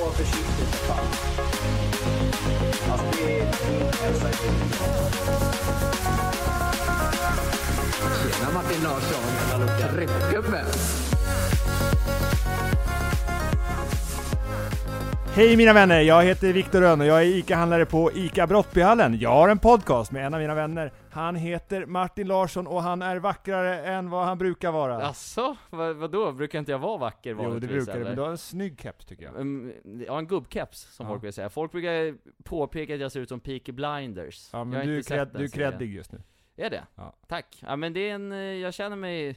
[0.00, 1.06] vara försiktig för fan.
[2.92, 4.32] Alltså det är min hälsa i
[8.32, 9.24] Tjena Martin Larsson!
[9.94, 10.64] Tryckgubbe!
[15.34, 19.18] Hej mina vänner, jag heter Viktor Rönn och jag är ICA-handlare på ICA Brottbyhallen.
[19.18, 20.92] Jag har en podcast med en av mina vänner.
[21.10, 24.96] Han heter Martin Larsson och han är vackrare än vad han brukar vara.
[25.06, 25.56] Asså?
[25.70, 26.32] Vad, vadå?
[26.32, 29.04] Brukar inte jag vara vacker jo, det brukar du, men du har en snygg keps
[29.06, 29.34] tycker jag.
[29.40, 29.72] Mm,
[30.06, 31.12] Ja, en gubbkeps, som Ja.
[31.12, 31.50] folk vill säga.
[31.50, 34.48] Folk brukar påpeka att jag ser ut som Peaky Blinders.
[34.52, 35.70] Ja, Jag men har du är, inte sett cred, den du är serien.
[35.72, 36.22] creddig just nu.
[36.56, 36.82] Är det?
[36.94, 37.14] Ja.
[37.28, 37.58] Tack.
[37.66, 39.36] Ja men det är en, eh, jag känner mig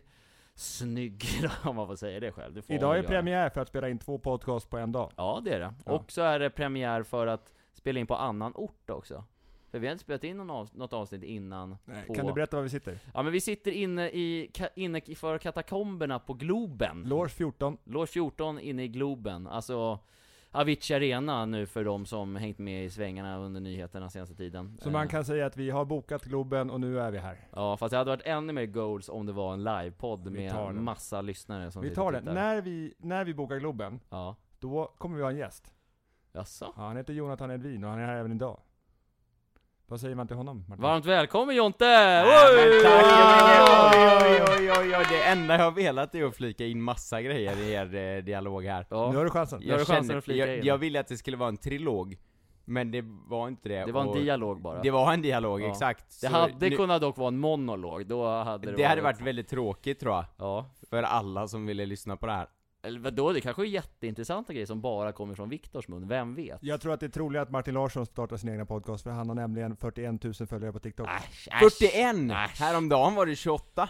[0.55, 1.25] snygg
[1.63, 2.53] om man får säga det själv.
[2.53, 3.07] Det Idag är göra.
[3.07, 5.12] premiär för att spela in två podcast på en dag.
[5.16, 5.73] Ja det är det.
[5.85, 5.91] Ja.
[5.91, 9.23] Och så är det premiär för att spela in på annan ort också.
[9.71, 12.13] För vi har inte spelat in någon av, något avsnitt innan på...
[12.13, 12.99] Kan du berätta var vi sitter?
[13.13, 17.04] Ja men vi sitter inne i, ka- inne för katakomberna på Globen.
[17.05, 17.77] Loge 14.
[17.84, 19.99] Loge 14 inne i Globen, alltså
[20.55, 24.77] Avicii Arena nu för de som hängt med i svängarna under nyheterna senaste tiden.
[24.82, 27.37] Så man Eh, kan säga att vi har bokat Globen och nu är vi här.
[27.55, 30.84] Ja, fast det hade varit ännu mer goals om det var en livepodd med den.
[30.84, 32.21] massa lyssnare som Vi tar det.
[32.21, 34.35] När vi, när vi bokar Globen, Ja.
[34.60, 35.73] då kommer vi ha en gäst.
[36.34, 36.73] Jaså?
[36.77, 38.60] Ja, han heter Jonathan Edvin och han är här även idag.
[39.88, 40.65] Vad säger man till honom?
[40.67, 40.82] Martin?
[40.84, 41.85] Varmt välkommen Jonte!
[41.85, 42.23] Nej,
[45.37, 48.85] enda jag har velat är att flika in massa grejer i er eh, dialog här.
[48.89, 49.12] Ja.
[49.12, 49.62] Nu har du chansen.
[49.65, 50.65] Nu har du chansen att flika jag, in.
[50.65, 52.17] jag ville att det skulle vara en trilog,
[52.65, 53.85] men det var inte det.
[53.85, 54.81] Det var en och dialog bara.
[54.81, 55.71] Det var en dialog, Ja.
[55.71, 56.21] exakt.
[56.21, 59.21] Det Så hade nu- kunnat dock vara en monolog, då hade det, det hade varit
[59.21, 60.70] väldigt tråkigt tror jag, Ja.
[60.89, 62.48] för alla som ville lyssna på det här.
[62.85, 66.57] Eller vadå, det kanske är jätteintressanta grejer som bara kommer från Viktors mun, vem vet?
[66.61, 69.28] Jag tror att det är troligt att Martin Larsson startar sin egna podcast, för han
[69.29, 71.07] har nämligen 41 000 följare på TikTok.
[71.07, 71.59] Äsch, äsch.
[71.59, 72.16] 41!
[72.31, 72.59] Äsch.
[72.61, 73.89] Häromdagen var det 28,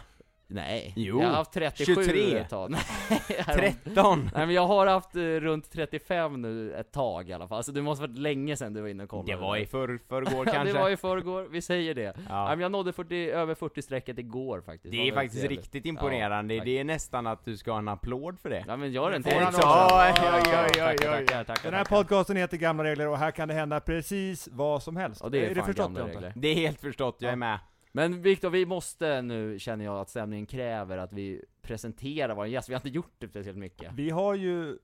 [0.54, 0.94] Nej.
[0.96, 1.22] Jo.
[1.22, 2.38] Jag har haft 37 23.
[2.38, 2.72] ett tag.
[2.72, 2.82] Nej,
[3.40, 4.30] härom- 13!
[4.36, 7.72] Nej men jag har haft eh, runt 35 nu ett tag i alla fall, så
[7.72, 9.32] det måste varit länge sedan du var inne och kollade.
[9.32, 10.74] Det var i för, förrgår Ja, kanske.
[10.74, 12.14] det var i förrgår, vi säger det.
[12.18, 12.48] Nej, ja.
[12.50, 14.92] men jag nådde 40, över 40-strecket igår faktiskt.
[14.92, 15.60] Det är faktiskt trevligt.
[15.60, 16.66] riktigt imponerande, tack.
[16.66, 18.64] det är nästan att du ska ha en applåd för det.
[18.68, 19.18] Ja men gör Så-
[19.48, 19.62] också?
[19.92, 23.80] Oj, oj, oj, oj, Den här podcasten heter Gamla Regler och här kan det hända
[23.80, 25.22] precis vad som helst.
[25.22, 26.16] Och det är, förstått gamla Jonte?
[26.16, 26.34] regler.
[26.36, 27.36] Det är helt förstått, jag är Ja.
[27.36, 27.60] med.
[27.96, 32.70] Men Viktor, vi måste nu, känner jag att stämningen kräver att vi presenterar vår gäst.
[32.70, 33.94] Vi har inte gjort det speciellt mycket.
[33.94, 34.78] Vi har ju eh,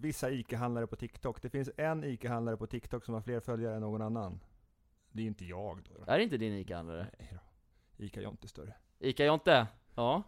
[0.00, 1.42] vissa ICA-handlare på TikTok.
[1.42, 4.40] Det finns en ICA-handlare på TikTok som har fler följare än någon annan.
[5.12, 6.12] Det är inte jag då.
[6.12, 7.06] Är det inte din ICA-handlare?
[7.18, 8.04] Nej då.
[8.04, 8.74] ICA Jonte är större.
[8.98, 9.66] ICA-Jonte?
[9.94, 10.22] Ja.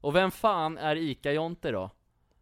[0.00, 1.90] Och vem fan är ICA-Jonte då?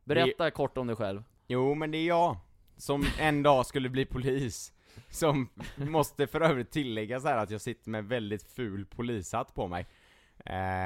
[0.05, 1.23] Berätta kort om dig själv.
[1.47, 2.37] Jo, men det är jag,
[2.77, 4.73] som en dag skulle bli polis.
[5.11, 9.69] Som måste för övrigt tillägga så här att jag sitter med väldigt ful polishatt på
[9.69, 9.87] mig.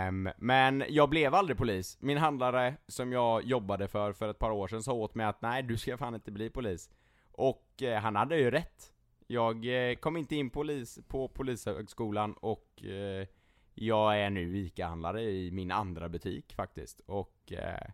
[0.09, 1.99] Um, men jag blev aldrig polis.
[2.01, 5.43] Min handlare som jag jobbade för för ett par år sedan sa åt mig att
[5.43, 6.91] nej, du ska fan inte bli polis.
[7.33, 8.93] Och eh, han hade ju rätt.
[9.27, 13.27] Jag eh, kom inte in polis, på polishögskolan och eh,
[13.75, 17.01] jag är nu ICA-handlare i min andra butik faktiskt.
[17.01, 17.91] Och eh,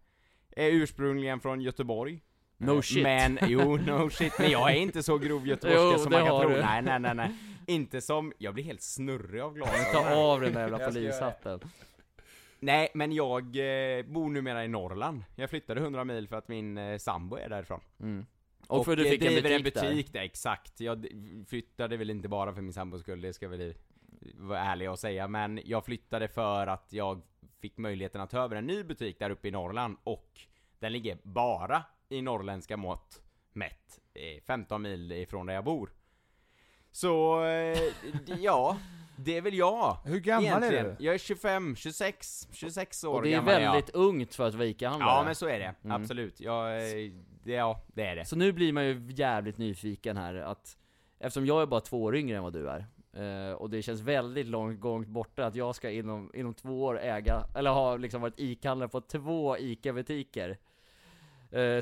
[0.50, 2.22] är ursprungligen från Göteborg.
[2.58, 3.02] No Eh, shit.
[3.02, 4.38] Men, jo, no shit.
[4.38, 6.48] Men jag är inte så grov göteborgska Jo, som man kan tro.
[6.48, 6.62] du.
[6.62, 7.34] Nej, nej, nej, nej.
[7.66, 9.92] Inte som, jag blir helt snurrig av glasögon.
[9.92, 11.60] Ta av den där jävla polishatten.
[12.60, 15.24] Nej, men jag eh, bor numera i Norrland.
[15.36, 17.80] Jag flyttade 100 mil för att min eh, sambo är därifrån.
[18.00, 18.26] Mm.
[18.68, 20.20] Och för du fick en butik, en butik där.
[20.20, 20.80] exakt.
[20.80, 21.06] Jag
[21.48, 23.74] flyttade väl inte bara för min sambos skull, det ska väl
[24.34, 25.28] vara ärlig och säga.
[25.28, 27.22] Men jag flyttade för att jag
[27.60, 30.40] fick möjligheten att ta över en ny butik där uppe i Norrland och
[30.78, 33.22] den ligger bara i norrländska mått
[33.52, 35.90] mätt, eh, 15 mil ifrån där jag bor.
[36.92, 37.78] Så, eh,
[38.38, 38.76] ja,
[39.16, 39.96] det är väl jag.
[40.04, 40.86] Hur gammal Egentligen.
[40.86, 41.04] är du?
[41.04, 43.72] Jag är 25, 26, 26 år Och det är gammal jag.
[43.72, 45.10] väldigt ungt för att vara ICA-handlare.
[45.10, 46.02] Ja men så är det, Mm.
[46.02, 46.40] absolut.
[46.40, 47.12] Jag, eh,
[47.44, 48.24] det, ja, det är det.
[48.24, 50.76] Så nu blir man ju jävligt nyfiken här att
[51.18, 52.86] Eftersom jag är bara två år yngre än vad du är
[53.48, 57.00] eh, Och det känns väldigt långt gångt borta att jag ska inom, inom två år
[57.00, 60.56] äga Eller ha liksom varit ICA-handlare på två ICA-butiker eh,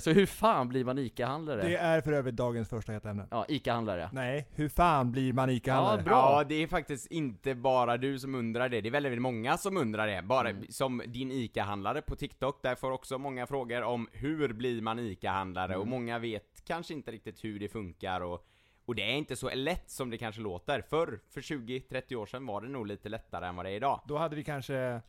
[0.00, 1.62] Så hur fan blir man ICA-handlare?
[1.62, 3.26] Det är för övrigt dagens första heta ämne.
[3.30, 5.96] Ja, ICA-handlare Nej, hur fan blir man ICA-handlare?
[5.98, 6.14] Ja, bra.
[6.38, 9.56] Ja, det är faktiskt inte bara du som undrar det, det är väldigt, väldigt många
[9.56, 10.22] som undrar det.
[10.22, 10.64] Bara Mm.
[10.68, 15.76] som din ICA-handlare på TikTok, där får också många frågor om hur blir man ICA-handlare,
[15.76, 15.90] och Mm.
[15.90, 18.46] många vet kanske inte riktigt hur det funkar och
[18.86, 20.80] och det är inte så lätt som det kanske låter.
[20.90, 24.00] Förr, för 20-30 år sedan var det nog lite lättare än vad det är idag.
[24.06, 25.00] Då hade vi kanske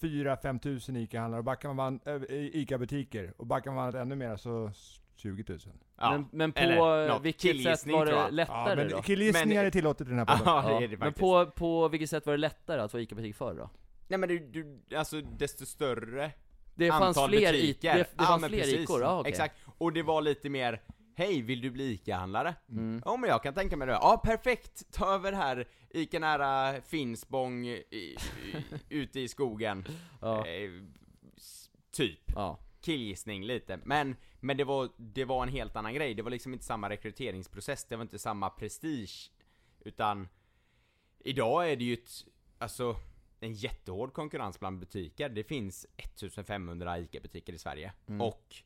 [0.00, 4.70] 4-5 tusen ICA-handlare, och backar man äh, ICA-butiker, och backar man ännu mer så
[5.16, 5.58] 20 000.
[5.98, 6.10] Ja.
[6.10, 9.02] Men, men på Eller, nå, vilket sätt var det lättare Ja, men då?
[9.02, 10.42] killgissningar är tillåtet i den här podden.
[10.72, 13.36] Ja, det är det men på, på vilket sätt var det lättare att vara ICA-butik
[13.36, 13.70] förr då?
[14.08, 16.30] Nej men du, du, alltså desto större
[16.74, 17.94] Det fanns antal fler, i, butiker.
[17.94, 18.78] det, det Ja, fanns fler precis.
[18.80, 19.30] ICor, ja okej.
[19.30, 20.80] Exakt, och det var lite mer
[21.18, 22.54] Hej, vill du bli ICA-handlare?
[22.70, 23.02] Mm.
[23.04, 23.92] Ja men jag kan tänka mig det.
[23.92, 28.16] Ja perfekt, ta över här ICA nära Finspång i, i,
[28.88, 29.86] ute i skogen.
[30.20, 30.46] Ja.
[30.46, 30.70] Eh,
[31.90, 32.20] typ.
[32.34, 32.58] Ja.
[32.80, 33.80] Killgissning lite.
[33.84, 36.14] Men, men det, var, det var en helt annan grej.
[36.14, 39.30] Det var liksom inte samma rekryteringsprocess, det var inte samma prestige.
[39.80, 40.28] Utan
[41.18, 42.10] idag är det ju ett,
[42.58, 42.96] alltså
[43.40, 45.28] en jättehård konkurrens bland butiker.
[45.28, 47.92] Det finns 1500 ICA-butiker i Sverige.
[48.08, 48.20] Mm.
[48.20, 48.62] Och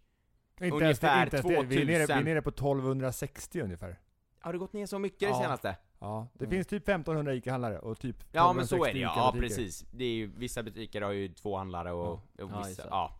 [0.62, 1.62] Inte ens, Ungefär inte ens det.
[1.66, 2.24] Vi är, nere, vi är 2000.
[2.24, 3.96] nere på 1260 ungefär.
[4.40, 5.40] har det gått ner så mycket det Ja.
[5.42, 5.76] senaste?
[5.98, 6.50] Ja, det Mm.
[6.56, 9.86] finns typ 1500 ICA-handlare och typ Ja men så är 1260 det ja, ja precis.
[9.92, 12.88] Det är ju, vissa butiker har ju två handlare och, och Ja, just vissa, det.
[12.90, 13.18] ja.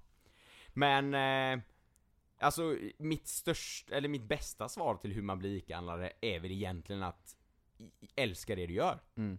[0.75, 1.15] Men,
[1.59, 1.65] eh,
[2.41, 7.03] alltså mitt största, eller mitt bästa svar till hur man blir ICA-handlare är väl egentligen
[7.03, 7.37] att
[8.17, 8.99] älska det du gör.
[9.17, 9.39] Mm.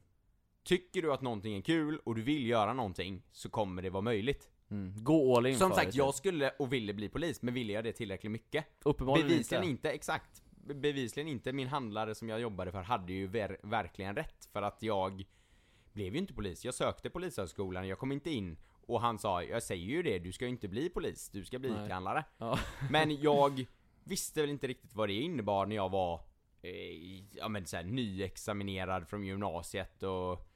[0.64, 4.02] Tycker du att någonting är kul och du vill göra någonting så kommer det vara
[4.02, 4.50] möjligt.
[4.74, 5.04] Mm.
[5.04, 6.16] Gå all in Som sagt, det, jag typ.
[6.16, 8.66] skulle och ville bli polis, men ville jag det tillräckligt mycket?
[8.86, 9.72] Uppenbarligen Bevisligen inte.
[9.72, 9.92] inte.
[9.92, 10.42] exakt.
[10.50, 11.54] Be- Bevisligen inte.
[11.54, 15.24] Min handlare som jag jobbade för hade ju ver- verkligen rätt, för att jag
[15.94, 16.66] blev ju inte polis.
[16.66, 20.32] Jag sökte polishögskolan, jag kom inte in, och han sa, jag säger ju det, du
[20.32, 21.70] ska ju inte bli polis, du ska bli.
[21.70, 22.26] ICA-handlare.
[22.38, 22.60] Ja.
[22.92, 23.66] Men jag
[24.04, 26.22] visste väl inte riktigt vad det innebar när jag var,
[26.62, 26.72] eh,
[27.32, 30.48] ja men såhär nyexaminerad från gymnasiet och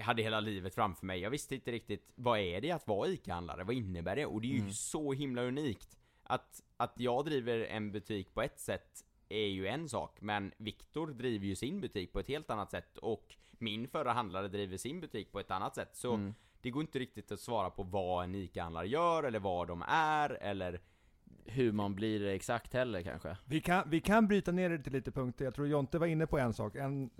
[0.00, 1.20] hade hela livet framför mig.
[1.20, 3.64] Jag visste inte riktigt, vad är det att vara ICA-handlare?
[3.64, 4.26] Vad innebär det?
[4.26, 4.72] Och det är ju Mm.
[4.72, 5.98] så himla unikt.
[6.22, 11.06] Att, att jag driver en butik på ett sätt är ju en sak, men Viktor
[11.06, 15.00] driver ju sin butik på ett helt annat sätt och min förra handlare driver sin
[15.00, 15.96] butik på ett annat sätt.
[15.96, 16.34] Så Mm.
[16.60, 20.30] det går inte riktigt att svara på vad en ICA-handlare gör, eller vad de är,
[20.30, 20.80] eller
[21.44, 23.36] Hur man blir det exakt heller kanske.
[23.44, 25.44] Vi kan, vi kan bryta ner det till lite punkter.
[25.44, 26.76] Jag tror Jonte var inne på en sak.
[26.76, 27.10] En,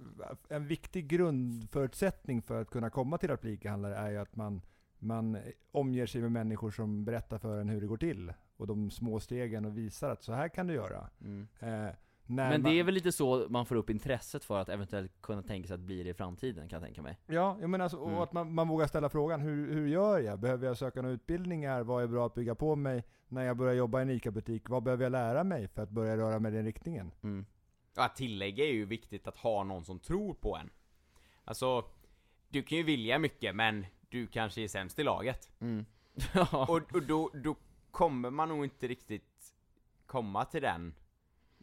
[0.49, 4.63] en viktig grundförutsättning för att kunna komma till att bli ICA-handlare är ju att man,
[4.99, 5.39] man
[5.71, 8.33] omger sig med människor som berättar för en hur det går till.
[8.57, 11.11] Och de små stegen och visar att så här kan du göra.
[11.21, 11.49] Mm.
[11.59, 11.95] Eh,
[12.31, 15.23] när Men man, det är väl lite så man får upp intresset för att eventuellt
[15.23, 17.19] kunna tänka sig att bli det i framtiden, kan jag tänka mig.
[17.27, 18.15] Ja, jag menar alltså, Mm.
[18.17, 20.39] och att man, man vågar ställa frågan, hur, hur gör jag?
[20.41, 21.83] Behöver jag söka några utbildningar?
[21.83, 24.69] Vad är bra att bygga på mig när jag börjar jobba i en ICA-butik?
[24.69, 27.11] Vad behöver jag lära mig för att börja röra mig i den riktningen?
[27.23, 27.47] Mm.
[27.97, 30.71] Att tillägga är ju viktigt att ha någon som tror på en.
[31.45, 31.85] Alltså,
[32.49, 35.51] du kan ju vilja mycket men du kanske är sämst i laget.
[35.61, 35.85] Mm.
[36.35, 36.67] ja.
[36.69, 37.57] Och, och då, då
[37.91, 39.55] kommer man nog inte riktigt
[40.07, 40.95] komma till den.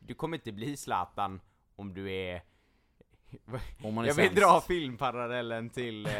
[0.07, 1.42] Du kommer inte bli Zlatan
[1.75, 2.42] om du är...
[3.84, 4.42] Om man är Jag vill sämst.
[4.42, 6.13] dra filmparallellen till eh,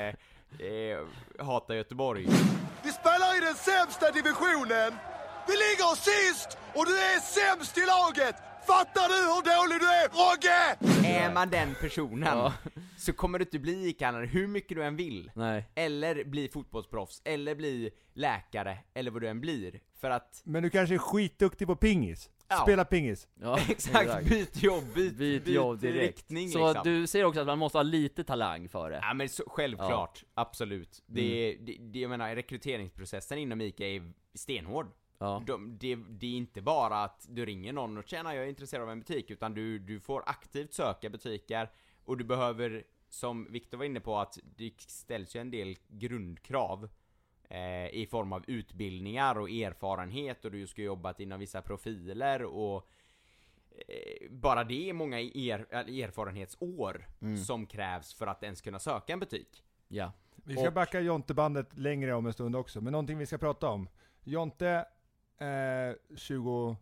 [0.68, 1.06] eh,
[1.40, 2.26] Hata Göteborg.
[2.84, 4.94] Vi spelar i den sämsta divisionen.
[5.48, 8.36] Vi ligger sist och du är sämst i laget.
[8.68, 11.08] Fattar du hur dålig du är, Rogge?
[11.08, 12.54] Är man den personen Ja.
[12.98, 15.32] så kommer du inte bli ica hur mycket du än vill.
[15.36, 15.70] Nej.
[15.76, 19.80] Eller bli fotbollsproffs, eller bli läkare, eller vad du än blir.
[20.02, 22.30] För att, Men du kanske är skitduktig på pingis?
[22.48, 22.56] Ja.
[22.62, 23.28] Spela pingis?
[23.42, 26.18] Ja, exakt, byt jobb, byt, Byt jobb direkt.
[26.18, 26.84] riktning så liksom.
[26.84, 29.00] du säger också att man måste ha lite talang för det?
[29.02, 31.04] Ja men så, självklart, absolut.
[31.06, 34.88] Det, är- det, det, jag menar, rekryteringsprocessen inom ICA är stenhård.
[35.18, 35.44] Ja.
[35.48, 38.84] De, det, det är inte bara att du ringer någon och tjänar jag är intresserad
[38.84, 41.70] av en butik, utan du, du får aktivt söka butiker,
[42.06, 46.90] och du behöver, som Viktor var inne på, att det ställs ju en del grundkrav
[47.50, 52.88] eh, i form av utbildningar och erfarenhet, och du ska jobbat inom vissa profiler och
[53.88, 57.38] eh, bara det är många er, erfarenhetsår Mm.
[57.38, 59.64] som krävs för att ens kunna söka en butik.
[59.88, 60.12] Ja.
[60.36, 63.70] Vi ska Och- backa Jonte-bandet längre om en stund också, men någonting vi ska prata
[63.70, 63.90] om.
[64.24, 64.86] Jonte,
[65.38, 66.76] eh, 20,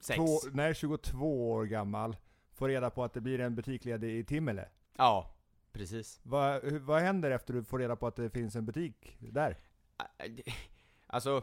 [0.00, 0.16] Sex.
[0.16, 2.16] två, nej, 22 år gammal,
[2.52, 4.68] får reda på att det blir en butik ledig i Timmele.
[4.96, 5.34] Ja,
[5.72, 6.20] precis.
[6.22, 9.56] Vad, hur- vad händer efter du får reda på att det finns en butik där?
[11.06, 11.42] Alltså,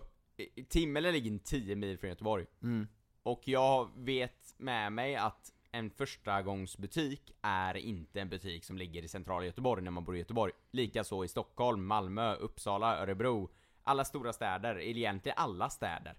[0.70, 2.46] Timmele ligger 10 mil från Göteborg.
[2.64, 2.88] Mm.
[3.24, 9.08] Och jag vet med mig att en förstagångsbutik är inte en butik som ligger i
[9.08, 10.54] centrala Göteborg när man bor i Göteborg.
[10.72, 13.50] Likaså i Stockholm, Malmö, Uppsala, Örebro.
[13.84, 16.18] Alla stora städer, eller egentligen alla städer.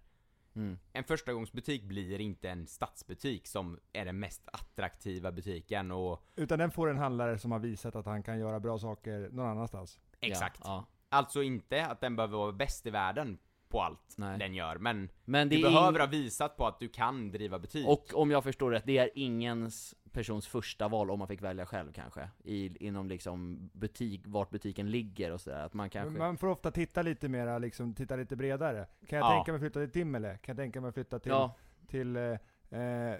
[0.54, 0.78] Mm.
[0.92, 6.70] En förstagångsbutik blir inte en stadsbutik som är den mest attraktiva butiken och Utan den
[6.70, 10.00] får en handlare som har visat att han kan göra bra saker någon annanstans.
[10.20, 10.60] exakt.
[10.64, 10.86] Ja.
[11.14, 14.38] Alltså inte att den behöver vara bäst i världen på allt Nej.
[14.38, 17.88] den gör, men Men det du behöver ha visat på att du kan driva butik.
[17.88, 21.66] Och om jag förstår rätt, det är ingens persons första val om man fick välja
[21.66, 22.30] själv kanske?
[22.44, 26.18] I, inom liksom butik, vart butiken ligger och sådär, att man kanske...
[26.18, 28.86] Man får ofta titta lite mera, liksom, titta lite bredare.
[29.08, 29.30] Kan jag Ja.
[29.34, 30.38] tänka mig flytta till Timmele?
[30.38, 31.56] Kan jag tänka mig flytta till, ja,
[31.86, 33.16] till eh, eh,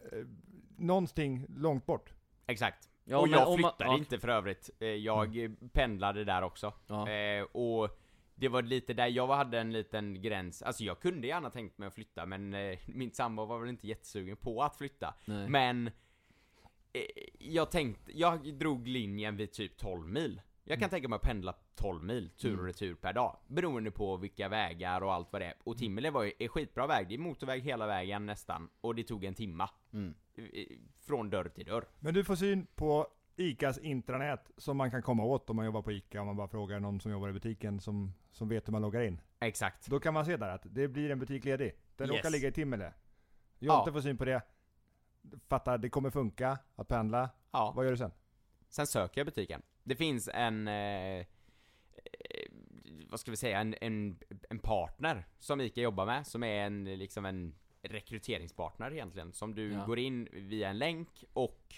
[0.76, 2.14] någonting långt bort?
[2.46, 2.88] Exakt.
[3.04, 4.70] Ja, och men jag man- flyttade ja, inte för övrigt.
[4.80, 6.72] Eh, Jag pendlade där också.
[6.86, 7.08] Ja.
[7.10, 7.98] Eh, och
[8.34, 11.88] det var lite där jag hade en liten gräns, alltså jag kunde gärna tänkt mig
[11.88, 15.14] att flytta men eh, min sambo var väl inte jättesugen på att flytta.
[15.24, 15.48] Nej.
[15.48, 15.86] Men
[16.92, 17.02] eh,
[17.38, 20.40] jag tänkte, jag drog linjen vid typ 12 mil.
[20.66, 22.66] Jag kan tänka mig att pendla 12 mil tur och Mm.
[22.66, 23.36] retur per dag.
[23.46, 25.54] Beroende på vilka vägar och allt vad det är.
[25.64, 28.68] Och Timmele var ju är skitbra väg, det är motorväg hela vägen nästan.
[28.80, 29.70] Och det tog en timma.
[29.92, 30.14] Mm.
[31.00, 31.84] Från dörr till dörr.
[32.00, 35.82] Men du får syn på ICAs intranät som man kan komma åt om man jobbar
[35.82, 38.72] på ICA, om man bara frågar någon som jobbar i butiken som, som vet hur
[38.72, 39.20] man loggar in.
[39.40, 39.86] Exakt.
[39.86, 41.72] Då kan man se där att det blir en butik ledig.
[41.96, 42.16] Den Yes.
[42.16, 42.92] råkar ligga i Timmele.
[43.58, 43.92] Jonte Ja.
[43.92, 44.42] får syn på det.
[45.48, 47.30] Fattar, det kommer funka att pendla.
[47.50, 47.72] Ja.
[47.76, 48.12] Vad gör du sen?
[48.68, 49.62] Sen söker jag butiken.
[49.82, 51.24] Det finns en, eh, eh,
[53.10, 54.18] vad ska vi säga, en, en,
[54.50, 59.32] en partner som ICA jobbar med, som är en, liksom en rekryteringspartner egentligen.
[59.32, 59.84] Som du Ja.
[59.84, 61.74] går in via en länk och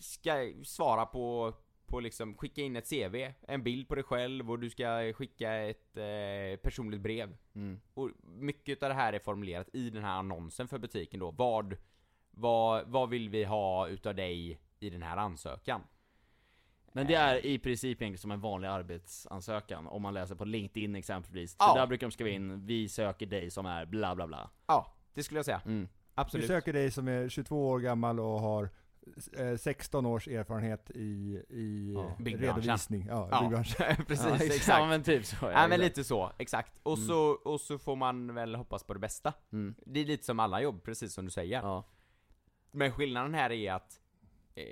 [0.00, 1.54] ska svara på,
[1.86, 5.52] på liksom, skicka in ett CV, en bild på dig själv och du ska skicka
[5.54, 7.36] ett eh, personligt brev.
[7.54, 7.80] Mm.
[7.94, 11.30] Och mycket av det här är formulerat i den här annonsen för butiken då.
[11.30, 11.76] Vad,
[12.30, 15.82] vad, vad vill vi ha utav dig i den här ansökan?
[16.92, 20.94] Men det är i princip egentligen som en vanlig arbetsansökan, om man läser på LinkedIn
[20.96, 21.56] exempelvis.
[21.58, 21.74] Ja.
[21.74, 25.22] Där brukar de skriva in 'Vi söker dig som är bla bla bla' Ja, det
[25.22, 25.62] skulle jag säga.
[25.66, 25.82] mm.
[25.82, 26.46] Vi Absolut.
[26.46, 28.70] söker dig som är 22 år gammal och har
[29.38, 33.06] eh, 16 års erfarenhet i, i Ja, eh, redovisning.
[33.08, 34.04] Ja, Ja, byggbranschen.
[34.06, 34.68] precis, ja, exakt.
[34.68, 35.36] Ja men typ så.
[35.50, 36.72] Ja men lite så, exakt.
[36.82, 37.06] Och, Mm.
[37.08, 39.32] så, och så får man väl hoppas på det bästa.
[39.52, 39.74] Mm.
[39.86, 41.62] Det är lite som alla jobb, precis som du säger.
[41.62, 41.84] Ja.
[42.72, 44.00] Men skillnaden här är att
[44.54, 44.64] eh,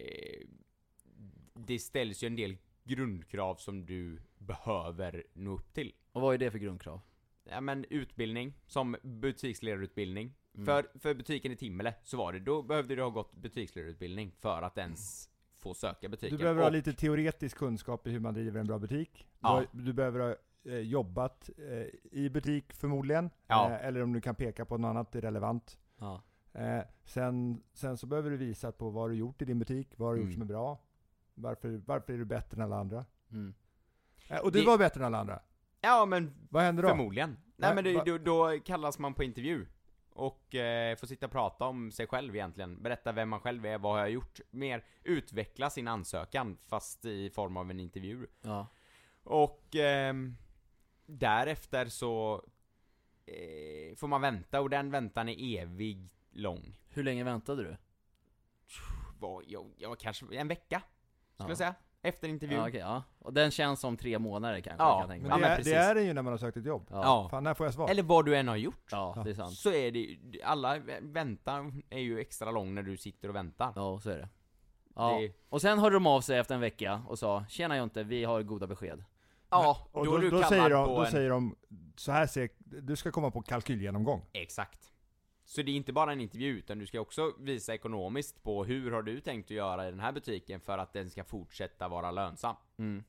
[1.67, 5.93] det ställs ju en del grundkrav som du behöver nå upp till.
[6.13, 7.01] Och vad är det för grundkrav?
[7.45, 10.35] Ja men utbildning, som butiksledarutbildning.
[10.55, 10.67] Mm.
[10.67, 14.63] För, för butiken i Timmele så var det, då behövde du ha gått butiksledarutbildning för
[14.63, 16.37] att ens få söka butiken.
[16.39, 19.29] Du behöver ha Och- lite teoretisk kunskap i hur man driver en bra butik.
[19.41, 19.65] Ja.
[19.73, 20.37] Du, du behöver ha
[20.73, 21.87] eh, jobbat eh,
[22.19, 23.31] i butik förmodligen.
[23.47, 23.71] Ja.
[23.71, 25.79] Eh, eller om du kan peka på något annat relevant.
[25.99, 26.23] Ja.
[26.53, 30.15] Eh, sen, sen så behöver du visa på vad du gjort i din butik, vad
[30.15, 30.33] du gjort Mm.
[30.33, 30.79] som är bra.
[31.41, 33.05] Varför, varför är du bättre än alla andra?
[33.31, 33.55] Mm.
[34.29, 35.41] Eh, och du Det- var bättre än alla andra.
[35.81, 36.89] Ja men Vad händer då?
[36.89, 37.37] Förmodligen.
[37.57, 39.67] Nej Va- men det, va- då, då kallas man på intervju.
[40.11, 42.83] Och eh, får sitta och prata om sig själv egentligen.
[42.83, 44.41] Berätta vem man själv är, vad har jag gjort?
[44.51, 48.27] Mer utveckla sin ansökan, fast i form av en intervju.
[48.43, 48.67] Ja.
[49.23, 50.37] Och ehm,
[51.07, 52.45] därefter så
[53.27, 56.79] eh, får man vänta, och den väntan är evig lång.
[56.89, 57.77] Hur länge väntade du?
[59.19, 60.83] Var, jag, jag, kanske en vecka,
[61.39, 61.51] skulle Ja.
[61.51, 61.75] jag säga.
[62.03, 62.57] Efter intervju.
[62.57, 63.03] Ja, okej, ja.
[63.19, 65.41] Och den känns som tre månader kanske, Ja, kan jag tänka Men mig.
[65.41, 65.73] det, men är, precis.
[65.73, 66.87] det är det ju när man har sökt ett jobb.
[66.91, 67.29] Ja.
[67.31, 67.89] Fan, när får jag svar?
[67.89, 68.89] Eller vad du än har gjort.
[68.91, 69.53] ja, det är sant.
[69.55, 73.73] Så är det alla väntan är ju extra lång när du sitter och väntar.
[73.77, 74.29] Ja, så är det.
[74.95, 75.19] Ja.
[75.21, 78.25] Det- Och sen hörde de av sig efter en vecka och sa 'Tjena Jonte, vi
[78.25, 79.05] har goda besked'
[79.51, 81.11] Ja, och då, då, är du då, kallad säger de, på då en...
[81.11, 81.57] säger de,
[81.97, 84.25] så här ser, du ska komma på kalkylgenomgång.
[84.33, 84.93] Exakt.
[85.49, 88.91] Så det är inte bara en intervju, utan du ska också visa ekonomiskt på hur
[88.91, 92.11] har du tänkt att göra i den här butiken för att den ska fortsätta vara
[92.11, 92.57] lönsam.
[92.77, 93.05] mm.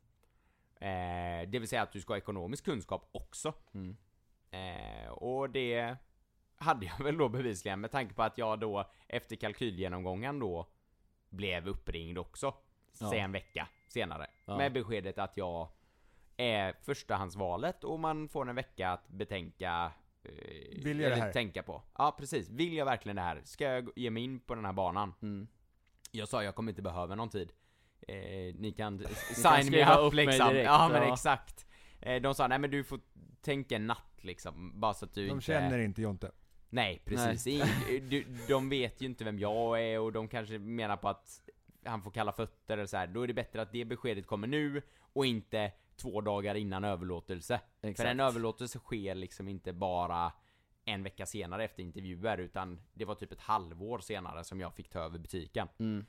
[0.81, 3.53] Eh, det vill säga att du ska ha ekonomisk kunskap också.
[3.73, 3.97] Mm.
[4.51, 5.95] Eh, och det
[6.55, 10.67] hade jag väl då bevisligen med tanke på att jag då efter kalkylgenomgången då
[11.29, 12.53] blev uppringd också.
[12.99, 13.09] Ja.
[13.09, 14.27] Säg en vecka senare.
[14.45, 14.57] Ja.
[14.57, 15.69] Med beskedet att jag
[16.37, 19.91] är förstahandsvalet och man får en vecka att betänka
[20.23, 20.31] eh,
[20.83, 21.33] Vill jag det här?
[21.33, 21.83] tänka på.
[21.97, 23.41] Ja precis, vill jag verkligen det här?
[23.43, 25.13] Ska jag ge mig in på den här banan?
[25.21, 25.47] Mm.
[26.11, 27.51] Jag sa jag kommer inte behöva någon tid.
[28.07, 28.15] Eh,
[28.55, 28.99] ni kan
[29.33, 30.47] sign me up liksom.
[30.47, 31.13] direkt, ja men ja.
[31.13, 31.65] exakt.
[32.01, 32.99] Eh, de sa nej men du får
[33.41, 35.45] tänka en natt liksom, bara så att du De inte...
[35.45, 36.31] känner inte Jonte.
[36.69, 40.97] Nej precis, I, du, de vet ju inte vem jag är och de kanske menar
[40.97, 41.41] på att
[41.85, 43.07] han får kalla fötter eller så här.
[43.07, 44.81] då är det bättre att det beskedet kommer nu
[45.13, 47.61] och inte två dagar innan överlåtelse.
[47.81, 47.97] Exakt.
[47.97, 50.31] För en överlåtelse sker liksom inte bara
[50.85, 54.89] en vecka senare efter intervjuer, utan det var typ ett halvår senare som jag fick
[54.89, 55.67] ta över butiken.
[55.77, 56.05] Mm.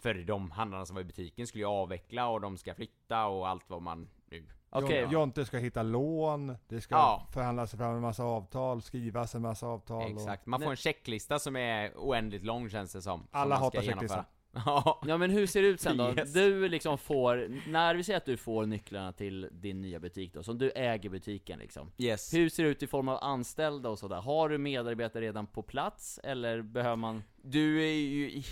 [0.00, 3.48] För de handlarna som var i butiken skulle ju avveckla och de ska flytta och
[3.48, 4.46] allt vad man nu...
[4.70, 7.26] Okej, Jon- Jonte ska hitta lån, det ska Ja.
[7.32, 10.12] förhandlas fram en massa avtal, skrivas en massa avtal.
[10.12, 13.20] Exakt, man får en checklista som är oändligt lång känns det som.
[13.20, 14.24] som Alla ska hatar genomföra.
[14.66, 15.00] Ja.
[15.06, 16.14] Ja men hur ser det ut sen då?
[16.16, 16.32] Yes.
[16.32, 20.42] Du liksom får, när vi säger att du får nycklarna till din nya butik då,
[20.42, 22.34] som du äger butiken liksom Yes.
[22.34, 24.20] Hur ser det ut i form av anställda och sådär?
[24.20, 27.22] Har du medarbetare redan på plats, eller behöver man?
[27.42, 28.44] Du är ju i,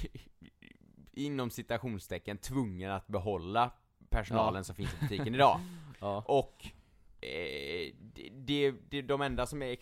[1.12, 3.70] inom citationstecken tvungen att behålla
[4.10, 4.64] personalen Ja.
[4.64, 5.60] som finns i butiken idag.
[6.00, 6.66] Ja, Och
[7.20, 7.92] eh,
[8.32, 9.76] det, det, de enda som är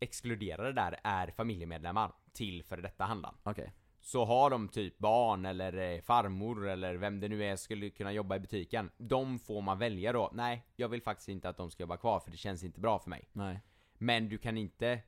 [0.00, 3.34] exkluderade där är familjemedlemmar till för detta handlaren.
[3.42, 3.72] okej
[4.06, 8.12] så har de typ barn eller eh, farmor eller vem det nu är skulle kunna
[8.12, 8.90] jobba i butiken.
[8.98, 10.30] De får man välja då.
[10.34, 12.98] Nej, jag vill faktiskt inte att de ska jobba kvar för det känns inte bra
[12.98, 13.28] för mig.
[13.32, 13.60] Nej.
[13.98, 15.00] Men du kan inte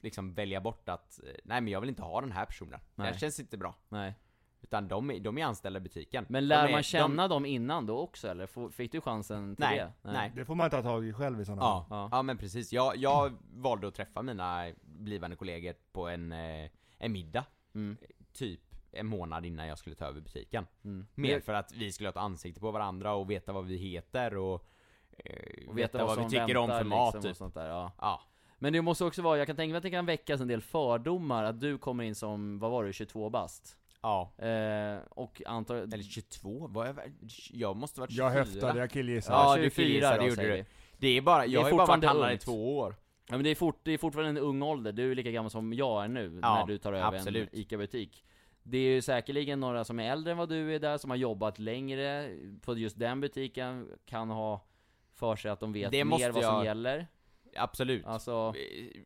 [0.00, 2.80] liksom välja bort att, eh, nej men jag vill inte ha den här personen.
[2.94, 3.12] Nej.
[3.12, 3.74] Det känns inte bra.
[3.88, 4.14] Nej.
[4.62, 6.26] Utan de, är- de är anställda i butiken.
[6.28, 8.70] Men De lär är- man känna dem innan då också eller?
[8.70, 9.92] Fick du chansen till Nej, det?
[10.12, 10.32] nej.
[10.34, 12.08] Det får man ta tag i själv i sådana Ja, Ja.
[12.12, 12.22] ja.
[12.22, 12.72] men precis.
[12.72, 17.44] Jag, jag valde att träffa mina blivande kollegor på en, eh, en middag.
[17.74, 17.96] Mm.
[18.34, 18.60] Typ
[18.92, 20.66] en månad innan jag skulle ta över butiken.
[20.84, 21.06] Mm.
[21.14, 24.36] Mer för att vi skulle ha ett ansikte på varandra och veta vad vi heter
[24.36, 24.66] och,
[25.18, 27.30] eh, Och veta vad, vi som tycker om för mat liksom, typ.
[27.30, 27.92] och sånt där, ja.
[28.00, 28.22] Ja,
[28.58, 30.62] Men det måste också vara, jag kan tänka mig att det kan väckas en del
[30.62, 33.76] fördomar att du kommer in som, vad var du, 22 bast?
[34.04, 34.44] ja.
[34.44, 35.76] Eh, och antar...
[35.76, 37.12] Eller 22, vad är,
[37.50, 38.24] jag måste varit 24.
[38.26, 39.32] Jag höftade, jag killgissar.
[39.34, 40.52] Ja, Ja, du 24 killgissade, då, det gjorde du.
[40.52, 40.64] vi.
[40.98, 42.96] Det är bara, Det är jag har ju bara varit handlare i två år.
[43.28, 45.50] Ja men det är, fort, det är fortfarande en ung ålder, du är lika gammal
[45.50, 47.48] som jag är nu Ja, när du tar över absolut.
[47.52, 48.24] en ICA-butik
[48.62, 51.16] Det är ju säkerligen några som är äldre än vad du är där, som har
[51.16, 54.64] jobbat längre på just den butiken Kan ha
[55.12, 57.06] för sig att de vet Det mer vad som jag- gäller
[57.56, 58.06] Absolut.
[58.06, 58.54] Alltså,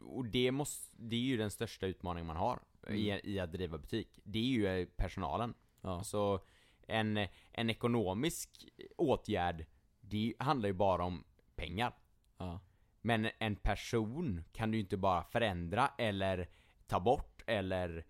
[0.02, 2.58] Och det måste, det är ju den största utmaningen man har
[2.90, 4.20] i, i att driva butik.
[4.24, 5.54] Det är ju eh, personalen.
[5.80, 6.40] ja, Alltså,
[6.86, 8.50] en, en ekonomisk
[8.96, 9.66] åtgärd,
[10.00, 11.24] det handlar ju bara om
[11.56, 11.92] pengar.
[12.38, 12.60] ja,
[13.00, 16.48] Men en person kan du inte bara förändra eller
[16.86, 18.06] ta bort eller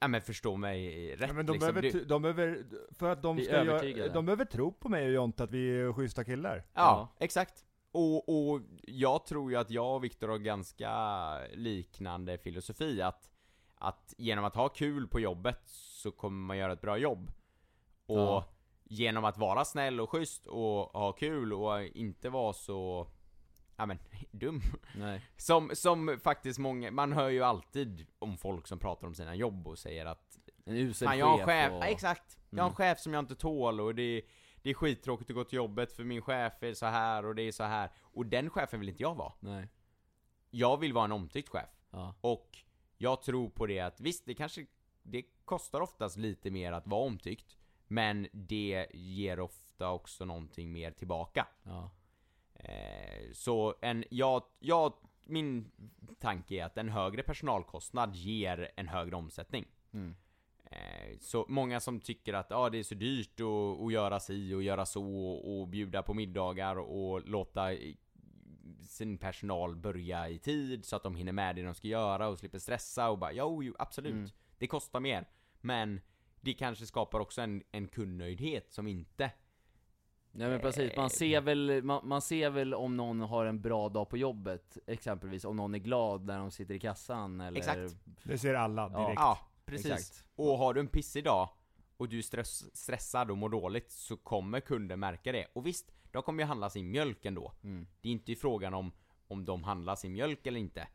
[0.00, 1.74] Ja men förstå mig rätt Ja, men de, liksom.
[1.74, 2.64] behöver, Du- de behöver,
[2.94, 5.92] för att de ska göra, de behöver tro på mig och Jonte att vi är
[5.92, 6.56] schyssta killar.
[6.56, 7.08] Ja, Ja.
[7.24, 7.64] exakt.
[7.90, 13.30] Och, och jag tror ju att jag och Viktor har ganska liknande filosofi att,
[13.74, 17.30] att genom att ha kul på jobbet så kommer man göra ett bra jobb.
[18.06, 18.44] Och Ja.
[18.84, 23.08] genom att vara snäll och schysst och ha kul och inte vara så,
[23.78, 23.98] ja men,
[24.30, 24.60] dum.
[24.96, 29.34] nej, Som, som faktiskt många, man hör ju alltid om folk som pratar om sina
[29.34, 32.38] jobb och säger att en usel Fan, jag har en chef och, ja, exakt.
[32.50, 32.76] Jag har en Mm.
[32.76, 34.22] chef som jag inte tål och det är,
[34.62, 37.42] det är skittråkigt att gå till jobbet för min chef är så här och det
[37.42, 37.90] är så här.
[38.00, 39.32] Och den chefen vill inte jag vara.
[39.40, 39.68] Nej,
[40.50, 41.68] Jag vill vara en omtyckt chef.
[41.90, 42.58] ja, Och
[42.98, 44.66] jag tror på det att visst, det kanske,
[45.02, 47.56] det kostar oftast lite mer att vara omtyckt.
[47.86, 51.46] Men det ger ofta också någonting mer tillbaka.
[51.62, 51.90] ja,
[53.32, 54.92] så en, jag, jag,
[55.24, 55.70] min
[56.18, 59.64] tanke är att en högre personalkostnad ger en högre omsättning.
[59.92, 60.14] mm.
[60.70, 64.54] Eh, Så många som tycker att ah, det är så dyrt att, att göra si
[64.54, 67.68] och göra så och, och bjuda på middagar och låta
[68.82, 72.38] sin personal börja i tid så att de hinner med det de ska göra och
[72.38, 74.28] slipper stressa och bara jo, jo absolut, Mm.
[74.58, 75.24] det kostar mer.
[75.60, 76.00] Men
[76.40, 79.30] det kanske skapar också en, en kundnöjdhet som inte
[80.32, 83.88] Nej men precis, man ser, väl, man, man ser väl om någon har en bra
[83.88, 87.96] dag på jobbet Exempelvis om någon är glad när de sitter i kassan eller Exakt.
[88.22, 89.00] Det ser alla Ja.
[89.00, 89.20] direkt.
[89.20, 89.86] Ja, precis.
[89.86, 90.24] Exakt.
[90.36, 91.48] Och har du en pissig dag
[91.96, 95.46] och du är stress, stressad och mår dåligt så kommer kunden märka det.
[95.52, 97.52] Och visst, de kommer ju handla sin mjölk ändå.
[97.62, 97.86] Mm.
[98.00, 98.92] Det är inte frågan om
[99.28, 100.88] om de handlar sin mjölk eller inte.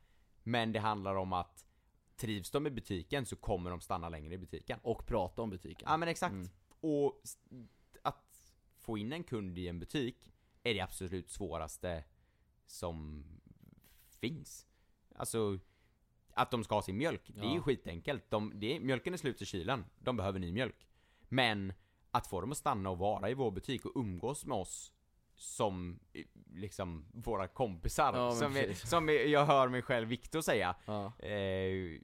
[0.43, 1.65] Men det handlar om att
[2.15, 4.79] trivs de i butiken så kommer de stanna längre i butiken.
[4.83, 6.33] Och prata om butiken Ja men exakt.
[6.33, 6.49] Mm.
[6.81, 7.21] Och
[8.01, 8.32] att
[8.83, 10.31] få in en kund i en butik
[10.63, 12.03] är det absolut svåraste
[12.65, 13.25] som
[14.19, 14.67] finns.
[15.15, 15.59] Alltså,
[16.33, 17.61] att de ska ha sin mjölk, det är ju Ja.
[17.61, 18.29] skitenkelt.
[18.29, 20.87] De, det mjölken är slut i kylen, de behöver ny mjölk.
[21.29, 21.73] Men
[22.11, 24.93] att få dem att stanna och vara i vår butik och umgås med oss
[25.35, 25.99] som
[26.53, 30.75] liksom våra kompisar, Ja, som, är, som är, jag hör mig själv Viktor säga.
[30.85, 31.05] Ja.
[31.19, 31.99] Eh,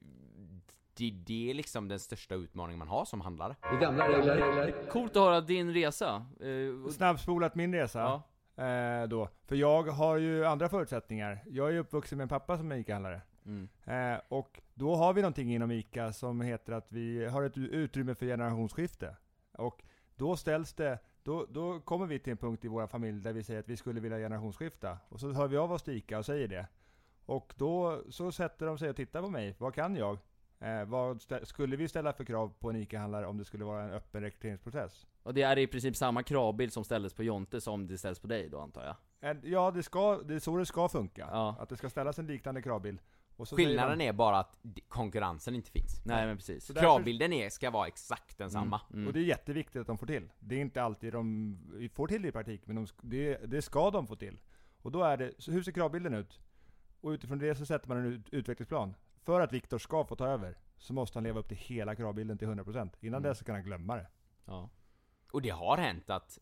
[1.00, 3.56] det, det är liksom den största utmaningen man har som handlare.
[3.62, 4.74] Det är gamla regler.
[4.90, 7.98] Coolt att höra din resa eh, Snabbspolat min resa.
[7.98, 8.22] Ja,
[8.60, 9.28] Eh, då.
[9.46, 11.42] För jag har ju andra förutsättningar.
[11.46, 13.20] Jag är uppvuxen med en pappa som är ICA-handlare.
[13.44, 13.68] mm.
[13.84, 18.14] Eh, och då har vi någonting inom ICA som heter att vi har ett utrymme
[18.14, 19.16] för generationsskifte.
[19.52, 19.82] Och
[20.16, 23.42] då ställs det, då, då kommer vi till en punkt i vår familj där vi
[23.42, 24.98] säger att vi skulle vilja generationsskifta.
[25.08, 26.66] Och så hör vi av oss till ICA och säger det.
[27.26, 29.54] Och då så sätter de sig och tittar på mig.
[29.58, 30.18] Vad kan jag?
[30.60, 33.90] Eh, vad skulle vi ställa för krav på en ICA-handlare om det skulle vara en
[33.90, 35.06] öppen rekryteringsprocess?
[35.22, 38.26] Och det är i princip samma kravbild som ställdes på Jonte som det ställs på
[38.26, 38.96] dig då antar jag?
[39.42, 41.28] Ja, det, ska, det är så det ska funka.
[41.32, 41.56] Ja.
[41.60, 43.00] Att det ska ställas en liknande kravbild.
[43.36, 46.04] Och Skillnaden de, är bara att konkurrensen inte finns.
[46.04, 48.80] Nej men precis Så därför- Kravbilden är, ska vara exakt densamma.
[48.90, 49.12] Mm, Och mm.
[49.12, 50.32] det är jätteviktigt att de får till.
[50.38, 53.90] Det är inte alltid de får till det i praktik, men de, det, det ska
[53.90, 54.40] de få till.
[54.82, 56.40] Och då är det, så hur ser kravbilden ut?
[57.00, 58.94] Och utifrån det så sätter man en ut, utvecklingsplan.
[59.22, 62.38] För att Viktor ska få ta över, så måste han leva upp till hela kravbilden
[62.38, 62.96] till 100%.
[63.00, 63.22] Innan Mm.
[63.30, 64.06] dess så kan han glömma det.
[64.44, 64.70] Ja.
[65.32, 66.38] Och det har hänt att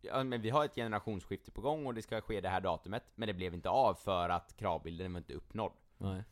[0.00, 3.02] Ja, men vi har ett generationsskifte på gång och det ska ske det här datumet
[3.14, 6.24] Men det blev inte av för att kravbilden var inte uppnådd Nej.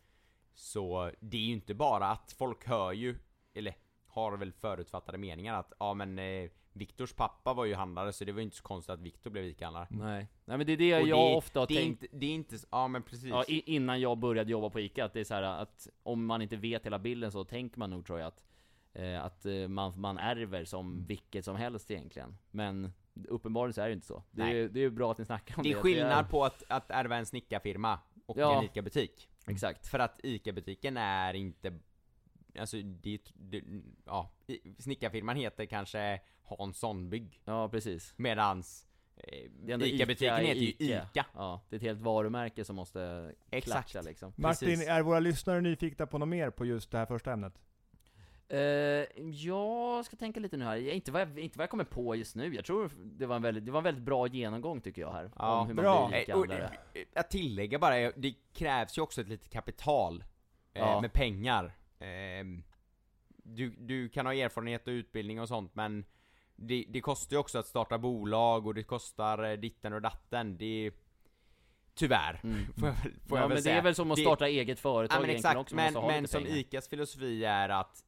[0.54, 3.18] Så det är ju inte bara att folk hör ju
[3.54, 3.74] Eller
[4.06, 8.32] har väl förutfattade meningar att, ja men eh, Viktors pappa var ju handlare så det
[8.32, 9.86] var ju inte så konstigt att Viktor blev ICA-handlare.
[9.90, 10.28] Nej.
[10.44, 12.26] Nej men det är det Och jag det, ofta har det är tänkt Inte, det
[12.26, 13.28] är inte, ja men precis.
[13.30, 16.42] Ja, innan jag började jobba på ICA, att det är så här att om man
[16.42, 18.44] inte vet hela bilden så tänker man nog tror jag att,
[18.92, 21.06] eh, att eh, man, man ärver som Mm.
[21.06, 22.36] vilket som helst egentligen.
[22.50, 22.92] Men
[23.28, 24.22] uppenbarligen så är det inte så.
[24.30, 25.68] Det är, det är bra att ni snackar om det.
[25.68, 28.58] det är skillnad på att, att ärva en snickarfirma och Ja.
[28.58, 29.28] en ICA-butik.
[29.46, 29.86] Exakt.
[29.86, 31.78] För att ICA-butiken är inte,
[32.58, 33.62] alltså det, det
[34.04, 34.30] ja,
[34.78, 37.40] snickarfirman heter kanske Hansson Bygg.
[37.44, 38.14] Ja, precis.
[38.16, 40.84] Medans eh, Det är ändå ICA-butiken Ica, heter ju Ica.
[41.14, 41.26] ICA.
[41.34, 43.90] Ja, det är ett helt varumärke som måste Exakt.
[43.90, 44.32] klatscha liksom.
[44.36, 44.88] Martin, Precis.
[44.88, 47.54] är våra lyssnare nyfikna på något mer på just det här första ämnet?
[48.48, 48.58] Eh,
[49.30, 52.36] jag ska tänka lite nu här, inte vad, jag, inte vad jag kommer på just
[52.36, 55.12] nu, jag tror det var en väldigt, det var en väldigt bra genomgång tycker jag
[55.12, 55.94] här, Ja, om hur man bra.
[56.02, 56.70] Eh, och, ICA-handlare.
[56.94, 60.24] eh, Att tillägga bara, det krävs ju också ett litet kapital
[60.72, 61.00] eh, Ja.
[61.00, 61.72] med pengar.
[61.98, 62.62] Ehm,
[63.28, 66.04] du, du kan ha erfarenhet och utbildning och sånt men
[66.56, 70.58] det, det kostar ju också att starta bolag och det kostar eh, ditten och datten.
[70.58, 70.90] Det
[71.94, 72.72] Tyvärr, Mm.
[72.78, 73.74] får jag, får ja, jag väl men säga.
[73.74, 76.28] det är väl som att Det- starta eget företag Ja men exakt, också, men, men
[76.28, 76.56] som pengar.
[76.56, 78.04] ICAs filosofi är att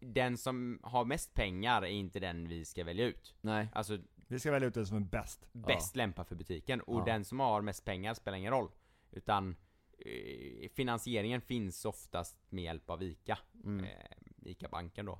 [0.00, 3.34] den som har mest pengar är inte den vi ska välja ut.
[3.40, 3.68] Nej.
[3.72, 5.46] Alltså Vi ska välja ut den som är bäst.
[5.52, 7.04] bäst lämpad för butiken och Ja.
[7.04, 8.70] den som har mest pengar spelar ingen roll.
[9.10, 9.56] Utan
[9.98, 13.38] eh, finansieringen finns oftast med hjälp av ICA.
[13.64, 13.84] Mm.
[13.84, 13.90] Eh,
[14.50, 15.18] ICA-banken då.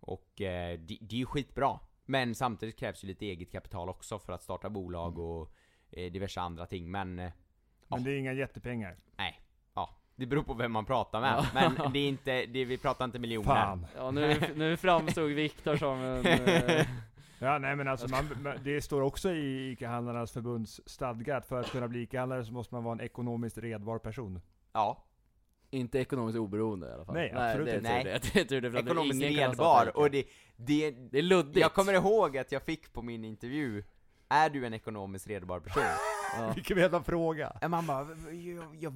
[0.00, 1.78] Och eh, det, det är ju skitbra.
[2.04, 5.24] Men samtidigt krävs ju lite eget kapital också för att starta bolag Mm.
[5.24, 5.52] och
[5.90, 6.90] eh, diverse andra ting.
[6.90, 7.24] Men eh,
[7.88, 8.04] Men Ja.
[8.04, 8.96] det är inga jättepengar.
[9.16, 9.40] nej,
[9.74, 9.90] ja.
[10.16, 11.34] Det beror på vem man pratar med.
[11.38, 11.46] Ja.
[11.54, 13.46] Men det är inte, det, vi pratar inte miljoner.
[13.46, 13.86] Fan.
[13.96, 16.26] Ja, nu, nu framstod Viktor som en...
[16.26, 16.86] eh,
[17.38, 21.60] Ja, nej men alltså man, man- det står också i ICA-handlarnas förbunds stadgar att för
[21.60, 24.40] att kunna bli ICA-handlare så måste man vara en ekonomiskt redbar person.
[24.72, 25.04] Ja,
[25.72, 27.14] inte ekonomiskt oberoende i alla fall.
[27.14, 28.44] Nej, absolut det inte.
[28.44, 28.70] tur det.
[28.70, 29.96] Det ekonomiskt redbar.
[29.96, 30.24] Och det,
[30.56, 31.56] det, Det är luddigt.
[31.58, 33.84] jag kommer ihåg att jag fick på min intervju
[34.28, 35.82] Är du en ekonomiskt redbar person?
[36.38, 36.52] Ja.
[36.54, 37.52] Vilken jävla fråga!
[37.60, 38.92] Ja, Man bara, jag, jag, jag,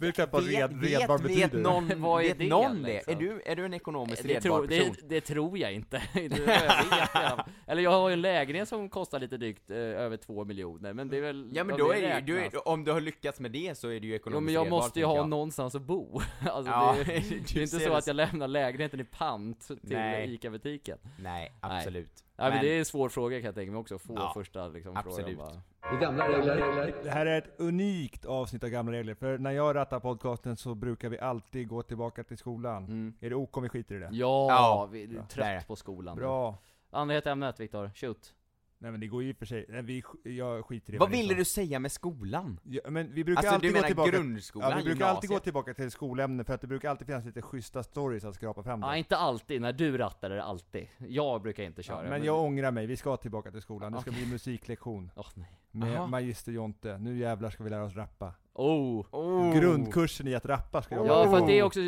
[0.00, 1.58] Vet red- redbar vet, betyder?
[1.58, 2.88] någon, Vad är vet det, någon det?
[2.94, 3.14] liksom?
[3.14, 4.94] Är du, är du en ekonomiskt Det, redbar tror, person?
[5.02, 6.02] det, det tror jag inte.
[6.14, 7.46] Jag vet.
[7.66, 11.08] Eller jag har ju en lägenhet som kostar lite drygt eh, över två miljoner, men
[11.08, 11.50] det är väl...
[11.54, 13.88] Ja men om då är det ju, du om du har lyckats med det så
[13.88, 15.28] är du ju ekonomiskt Jo men jag redbar, måste ju ha jag.
[15.28, 16.20] någonstans att bo.
[16.50, 19.96] Alltså Ja, det, är inte så det att jag lämnar lägenheten i pant till.
[20.34, 20.98] ICA-butiken.
[21.18, 22.22] Nej, absolut.
[22.36, 24.30] Ja, men Men- det är en svår fråga kan jag tänka mig också, få Ja,
[24.34, 25.38] första liksom, absolut.
[25.38, 25.98] frågan bara.
[26.00, 26.94] Gamla regler.
[27.02, 30.74] Det här är ett unikt avsnitt av Gamla Regler, för när jag rattar podcasten så
[30.74, 32.84] brukar vi alltid gå tillbaka till skolan.
[32.84, 33.14] Mm.
[33.20, 34.08] Är det OK om vi skiter i det?
[34.12, 36.16] Ja, Ja, vi är trött på skolan.
[36.16, 36.58] Bra.
[36.90, 38.34] Andra ämnet Viktor, shoot.
[38.78, 40.02] Nej men det går ju i och för sig, Nej, vi,
[40.36, 42.60] jag skiter i Vad ville du säga med skolan?
[42.62, 45.30] Ja, men vi brukar Alltså alltid du gå menar tillbaka grundskolan, Ja, vi brukar alltid
[45.30, 48.62] gå tillbaka till skolämnen för att det brukar alltid finnas lite schyssta stories att skrapa
[48.62, 48.88] fram där.
[48.88, 50.88] Ja, inte alltid, när du rattar är det alltid.
[50.98, 52.04] Jag brukar inte köra.
[52.04, 53.92] Ja, men jag ångrar mig, vi ska tillbaka till skolan.
[53.92, 55.60] Det ska bli musiklektion Åh nej.
[55.70, 56.06] med Aha.
[56.06, 56.98] Magister Jonte.
[56.98, 58.34] Nu jävlar ska vi lära oss rappa.
[58.52, 59.06] Oh!
[59.10, 59.54] Oh.
[59.60, 61.30] Grundkursen i att rappa ska jag Ja, vara.
[61.30, 61.80] för att det är också,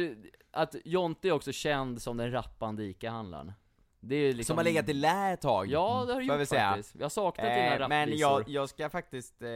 [0.51, 3.53] att Jonte är också känd som den rappande ICA-handlaren.
[4.09, 4.44] Det är liksom...
[4.53, 5.66] Som har legat i lä ett tag.
[5.66, 6.94] Ja, det har jag gjort faktiskt.
[6.94, 7.88] Jag har saknat dina Eh, rappvisor.
[7.88, 9.49] men jag, jag ska faktiskt eh,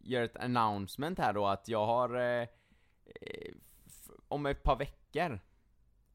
[0.00, 2.48] göra ett announcement här då att jag har eh,
[3.20, 3.54] eh,
[4.28, 5.40] om ett par veckor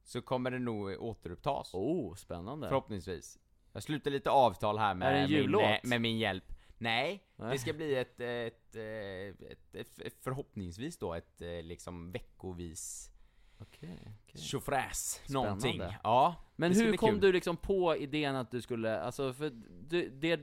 [0.03, 1.73] så kommer det nog återupptas.
[1.73, 2.67] Oh, spännande.
[2.67, 3.39] Förhoppningsvis.
[3.73, 6.53] Jag slutar lite avtal här Är det med, en min, eh, med min hjälp.
[6.77, 7.51] Nej, Nej.
[7.51, 13.11] det ska bli ett, ett, eh, ett, ett, förhoppningsvis då ett eh, liksom veckovis
[13.59, 14.41] Okej, okej.
[14.41, 15.47] tjofräs, Spännande.
[15.49, 15.81] någonting.
[16.03, 17.19] Ja, Men det hur kom kul.
[17.21, 19.49] du liksom på idén att du skulle, alltså för
[19.89, 20.39] du, det,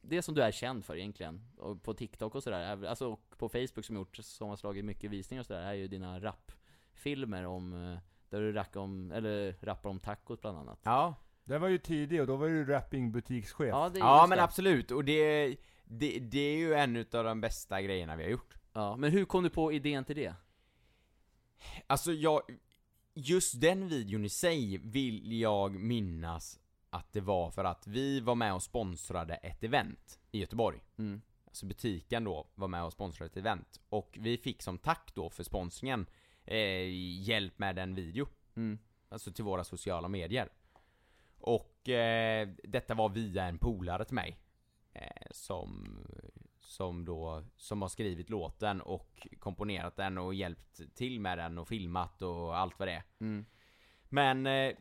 [0.00, 3.34] det som du är känd för egentligen, och på TikTok och sådär, är- alltså och
[3.38, 7.46] på Facebook som gjort, som har slagit mycket visningar och sådär, är ju dina rapfilmer
[7.46, 7.98] om, eh,
[8.30, 10.78] där du rackar om, eller rappar om tacos bland annat.
[10.82, 11.14] Ja,
[11.44, 13.68] Den var ju tidig och då var du rapping-butikschef.
[13.68, 14.44] Ja, det ja men det.
[14.44, 14.90] absolut.
[14.90, 18.54] Och det, det, det är ju en utav de bästa grejerna vi har gjort.
[18.72, 20.34] Ja, men hur kom du på idén till det?
[21.86, 22.42] Alltså jag,
[23.14, 28.34] just den videon i sig vill jag minnas att det var för att vi var
[28.34, 30.80] med och sponsrade ett event i Göteborg.
[30.98, 31.22] Mm.
[31.44, 33.80] Alltså butiken då var med och sponsrade ett event.
[33.88, 36.06] Och vi fick som tack då för sponsringen
[36.44, 36.88] eh,
[37.22, 38.28] hjälp med en video.
[38.56, 38.78] Mm.
[39.08, 40.48] Alltså till våra sociala medier.
[41.38, 44.38] Och eh, detta var via en polare till mig.
[44.92, 45.98] Eh, som,
[46.66, 51.68] som då, som har skrivit låten och komponerat den och hjälpt till med den och
[51.68, 53.02] filmat och allt vad det är.
[53.20, 53.46] Mm.
[54.08, 54.72] Men eh,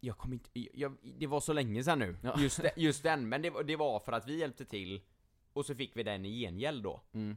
[0.00, 2.34] jag kommer inte, jag, det var så länge sedan nu, Ja.
[2.40, 5.00] just, det- just den, men det, var- det var för att vi hjälpte till
[5.52, 7.00] och så fick vi den i gengäld då.
[7.12, 7.36] Mm.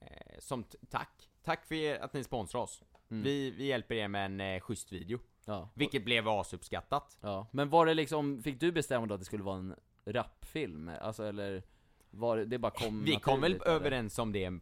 [0.00, 1.28] Eh, som tack.
[1.42, 2.82] Tack för att ni sponsrar oss.
[3.10, 3.22] Mm.
[3.22, 5.18] Vi, vi hjälper er med en eh, schysst video.
[5.44, 5.70] Ja.
[5.74, 7.18] Vilket blev asuppskattat.
[7.20, 10.90] Ja, men var det liksom, fick du bestämma då att det skulle vara en rapfilm?
[11.00, 11.62] Alltså eller,
[12.10, 13.66] var det, det bara kom Vi kom väl eller?
[13.68, 14.52] överens om det,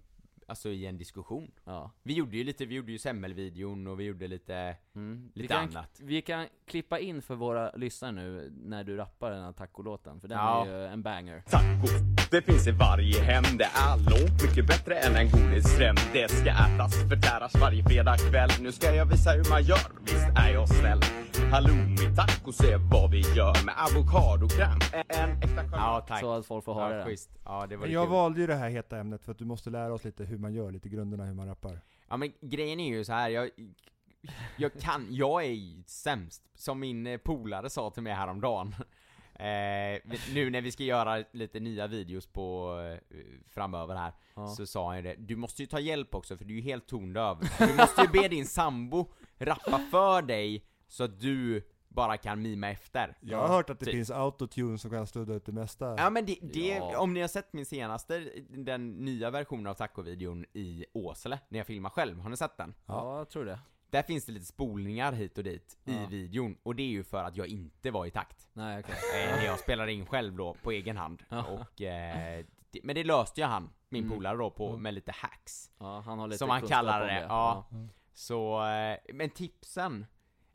[0.47, 1.51] alltså i en diskussion.
[1.65, 1.91] Ja.
[2.03, 5.31] Vi gjorde ju lite, vi gjorde ju semmelvideon och vi gjorde lite, Mm.
[5.35, 6.01] vi lite kan, annat.
[6.03, 10.29] Vi kan klippa in för våra lyssnare nu, när du rappar den här tacolåten, för
[10.29, 10.67] den Ja.
[10.67, 11.43] är ju en banger.
[11.47, 13.45] Taco, det finns i varje hem.
[13.59, 15.97] Det är långt mycket bättre än en godisrem.
[16.13, 18.51] Det ska ätas, förtäras varje fredag kväll.
[18.61, 21.01] Nu ska jag visa hur man gör, visst är jag snäll.
[21.53, 24.79] Halloumi tacos är vad vi gör med avokadokräm.
[25.09, 26.21] En äkta Ja tack.
[26.21, 27.05] Så att folk får höra ja, det.
[27.05, 27.31] schysst.
[27.45, 28.13] Ja det var jag kul.
[28.13, 30.55] valde ju det här heta ämnet för att du måste lära oss lite hur man
[30.55, 31.81] gör, lite grunderna hur man rappar.
[32.09, 33.29] Ja men grejen är ju så här.
[33.29, 33.51] jag,
[34.57, 38.75] jag kan, jag är ju sämst, som min polare sa till mig häromdagen.
[39.39, 40.01] Eh,
[40.35, 42.79] nu när vi ska göra lite nya videos på
[43.11, 43.17] eh,
[43.51, 44.47] framöver här, Ja.
[44.47, 46.63] så sa han ju det, du måste ju ta hjälp också för du är ju
[46.63, 47.39] helt tondöv.
[47.59, 52.71] Du måste ju be din sambo rappa för dig, så att du bara kan mima
[52.71, 53.19] efter.
[53.21, 53.95] Jag har hört att det typ.
[53.95, 55.95] finns autotune som kan studda ut det mesta.
[55.99, 56.99] Ja men det, det Ja.
[56.99, 58.19] om ni har sett min senaste,
[58.49, 62.75] den nya versionen av tacovideon i Åsele, när jag filmar själv, har ni sett den?
[62.87, 63.59] Ja, jag tror det.
[63.91, 65.93] Där finns det lite spolningar hit och dit Ja.
[65.93, 68.49] i videon, och det är ju för att jag inte var i takt.
[68.53, 68.95] Nej okej.
[69.25, 71.23] Eh, när jag spelade in själv då, på egen hand.
[71.29, 71.45] Ja.
[71.47, 74.17] Och, eh, det, men det löste ju han, min Mm.
[74.17, 75.71] polare då, på, med lite hacks.
[75.79, 77.69] Ja, han har lite Som han kallar om det, ja.
[77.73, 77.89] Mm.
[78.15, 80.07] Så, eh, men tipsen,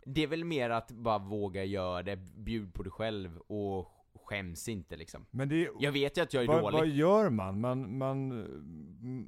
[0.05, 3.87] det är väl mer att bara våga göra det, bjud på dig själv och
[4.25, 5.25] skäms inte liksom.
[5.31, 6.77] Men det är, Jag vet ju att jag är vad, dålig.
[6.77, 7.59] vad gör man?
[7.61, 8.27] Man, man,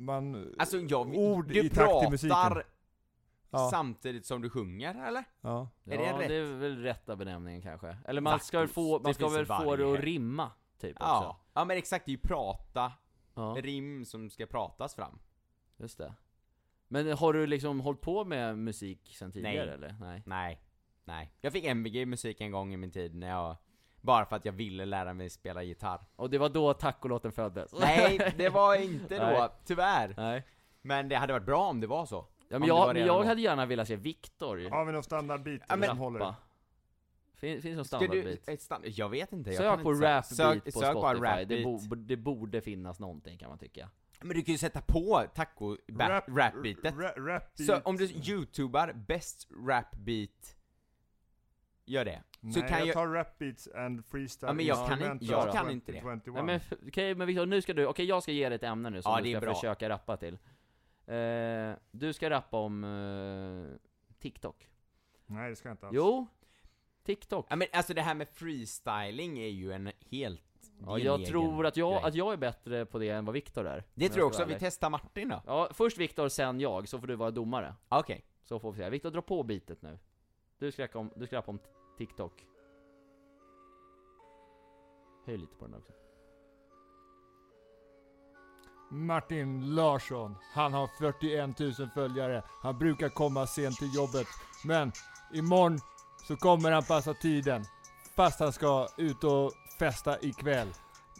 [0.04, 2.38] man Alltså jag, ord du i takt i musiken.
[3.54, 3.70] Ja.
[3.72, 5.24] samtidigt som du sjunger eller?
[5.42, 5.70] Ja.
[5.86, 6.28] Är det ja, rätt?
[6.28, 7.98] det är väl rätta benämningen kanske.
[8.06, 10.00] Eller man Tacos, ska väl få, det man ska finns i väl få det att
[10.00, 11.18] rimma, typ Ja.
[11.18, 11.36] också.
[11.54, 12.92] ja men exakt, det är ju prata,
[13.36, 15.20] Ja, rim som ska pratas fram.
[15.78, 16.14] just det.
[16.88, 19.74] Men har du liksom hållit på med musik sen tidigare Nej.
[19.74, 19.96] eller?
[20.00, 20.24] Nej.
[20.26, 20.62] Nej,
[21.06, 21.34] nej.
[21.42, 23.56] Jag fick MVG i musik en gång i min tid när jag,
[24.02, 26.06] bara för att jag ville lära mig spela gitarr.
[26.16, 27.74] Och det var då tacolåten föddes?
[27.80, 29.50] Nej, det var inte då, Nej.
[29.66, 30.14] tyvärr.
[30.18, 30.44] Nej.
[30.82, 32.28] Men det hade varit bra om det var så.
[32.54, 35.76] Ja men jag, men jag hade gärna velat se Viktor Har vi någon standardbit Ja,
[35.76, 36.20] men- som håller?
[36.20, 36.36] rappa.
[37.36, 38.50] Fin, finns någon standardbit?
[38.50, 40.18] ett stand, jag vet inte, jag Sök på inte säga.
[40.18, 43.58] rap sök, beat på sök Spotify, rap det, bo, det borde finnas någonting kan man
[43.58, 43.90] tycka.
[44.22, 46.96] Men du kan ju sätta på taco rap, rap beatet.
[46.98, 50.56] Ra, rap Så om du youtubar best rap beat,
[51.86, 52.24] gör det.
[52.40, 55.26] Nej, så kan jag jag, tar rap beats and freestyle Ja, men jag kan inte-
[55.26, 56.02] jag kan inte det.
[56.02, 56.46] 2021.
[56.46, 58.90] Nej men okej, men Victor, nu ska du, okej jag ska ge dig ett ämne
[58.90, 59.56] nu som Ja, du det är ska bra.
[59.56, 60.38] försöka rappa till.
[61.08, 64.70] Eh, du ska rappa om eh, TikTok.
[65.26, 65.96] Nej det ska jag inte alls.
[65.96, 66.28] Jo,
[67.04, 67.46] TikTok.
[67.50, 70.42] ja men alltså det här med freestyling är ju en helt,
[70.86, 72.04] Ja, jag tror att jag, grej.
[72.04, 73.84] att jag är bättre på det än vad Viktor är.
[73.94, 75.42] Det tror jag också, vi testar Martin då.
[75.46, 77.76] Ja, först Viktor, sen jag, så får du vara domare.
[77.90, 78.26] Okej.
[78.44, 78.90] Så får vi se.
[78.90, 80.00] Viktor, dra på bitet nu.
[80.58, 81.60] Du ska rappa om, du ska rappa om
[81.98, 82.46] TikTok.
[85.26, 85.94] Höj lite på den också.
[88.94, 92.44] Martin Larsson, han har 41 000 följare.
[92.62, 94.28] Han brukar komma sent till jobbet.
[94.66, 94.92] Men
[95.34, 95.80] imorgon
[96.28, 97.66] så kommer han passa tiden.
[98.16, 100.68] Fast han ska ut och festa ikväll.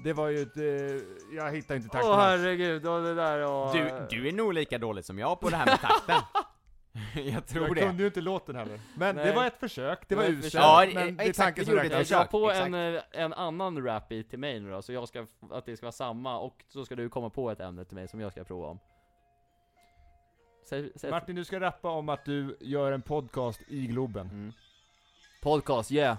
[0.04, 0.58] Det var ju ett...
[0.58, 3.76] Eh, jag hittar inte takten Åh herregud, och det där och...
[3.76, 6.22] Du, du är nog lika dålig som jag på det här med takten.
[7.16, 7.82] jag tror Jag det.
[7.82, 8.80] kunde ju inte låten heller.
[8.96, 9.26] Men Nej.
[9.26, 10.54] det var ett försök, det var uselt.
[10.54, 12.12] Ja, men det är exakt, tanken som räknas.
[12.12, 15.28] Jag på en, eh, en annan rap beat till mig nu då, så jag ska,
[15.52, 18.08] att det ska vara samma, och så ska du komma på ett ämne till mig
[18.08, 18.80] som jag ska prova om.
[20.66, 24.30] Säg, säg Martin, du ska rappa om att du gör en podcast i Globen.
[24.30, 24.54] Mm.
[25.42, 26.18] Podcast, yeah!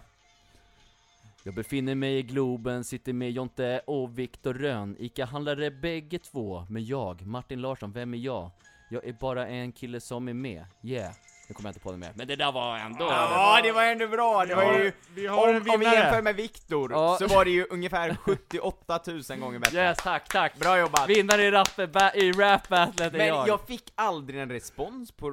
[1.45, 6.85] Jag befinner mig i Globen, sitter med Jonte och Viktor Rönn Ica-handlare bägge två, men
[6.85, 8.51] jag, Martin Larsson, vem är jag?
[8.89, 11.13] Jag är bara en kille som är med, yeah
[11.49, 13.05] Nu kommer jag inte på det mer, men det där var ändå...
[13.05, 14.45] Ja, det var ändå bra.
[14.45, 17.17] Det var ju, vi har en om, om vi jämför med Viktor, Ja.
[17.19, 19.79] så var det ju ungefär 78 000 gånger bättre.
[19.79, 20.59] Yes, tack, tack!
[20.59, 21.09] Bra jobbat.
[21.09, 21.79] Vinnare i rap,
[22.15, 23.49] i rap battlet är Men jag!
[23.49, 25.31] jag fick aldrig en respons på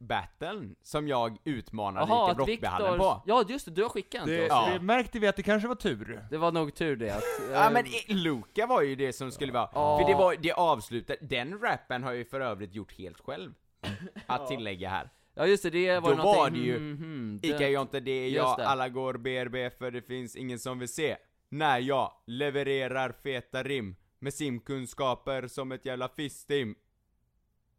[0.00, 2.98] rap-battlen som jag utmanade Jaha, Ica Viktor...
[2.98, 3.22] på.
[3.26, 4.72] Ja just det, du har skickat en Det, till oss Ja.
[4.72, 6.24] det märkte vi att det kanske var tur.
[6.30, 7.22] Det var nog tur det att...
[7.52, 9.98] Ja eh, men Luca var ju det som skulle vara, Ja.
[9.98, 13.52] för det var, det avslutade, den rappen har jag ju för övrigt gjort helt själv.
[14.26, 15.10] Att tillägga här.
[15.34, 16.42] Ja just det, det var Då någonting...
[16.42, 18.66] var det ju mhm, Ica det- Jonte, det är jag, det.
[18.68, 21.16] alla går BRB för det finns ingen som vill se.
[21.50, 26.74] När jag levererar feta rim med simkunskaper som ett jävla fistim.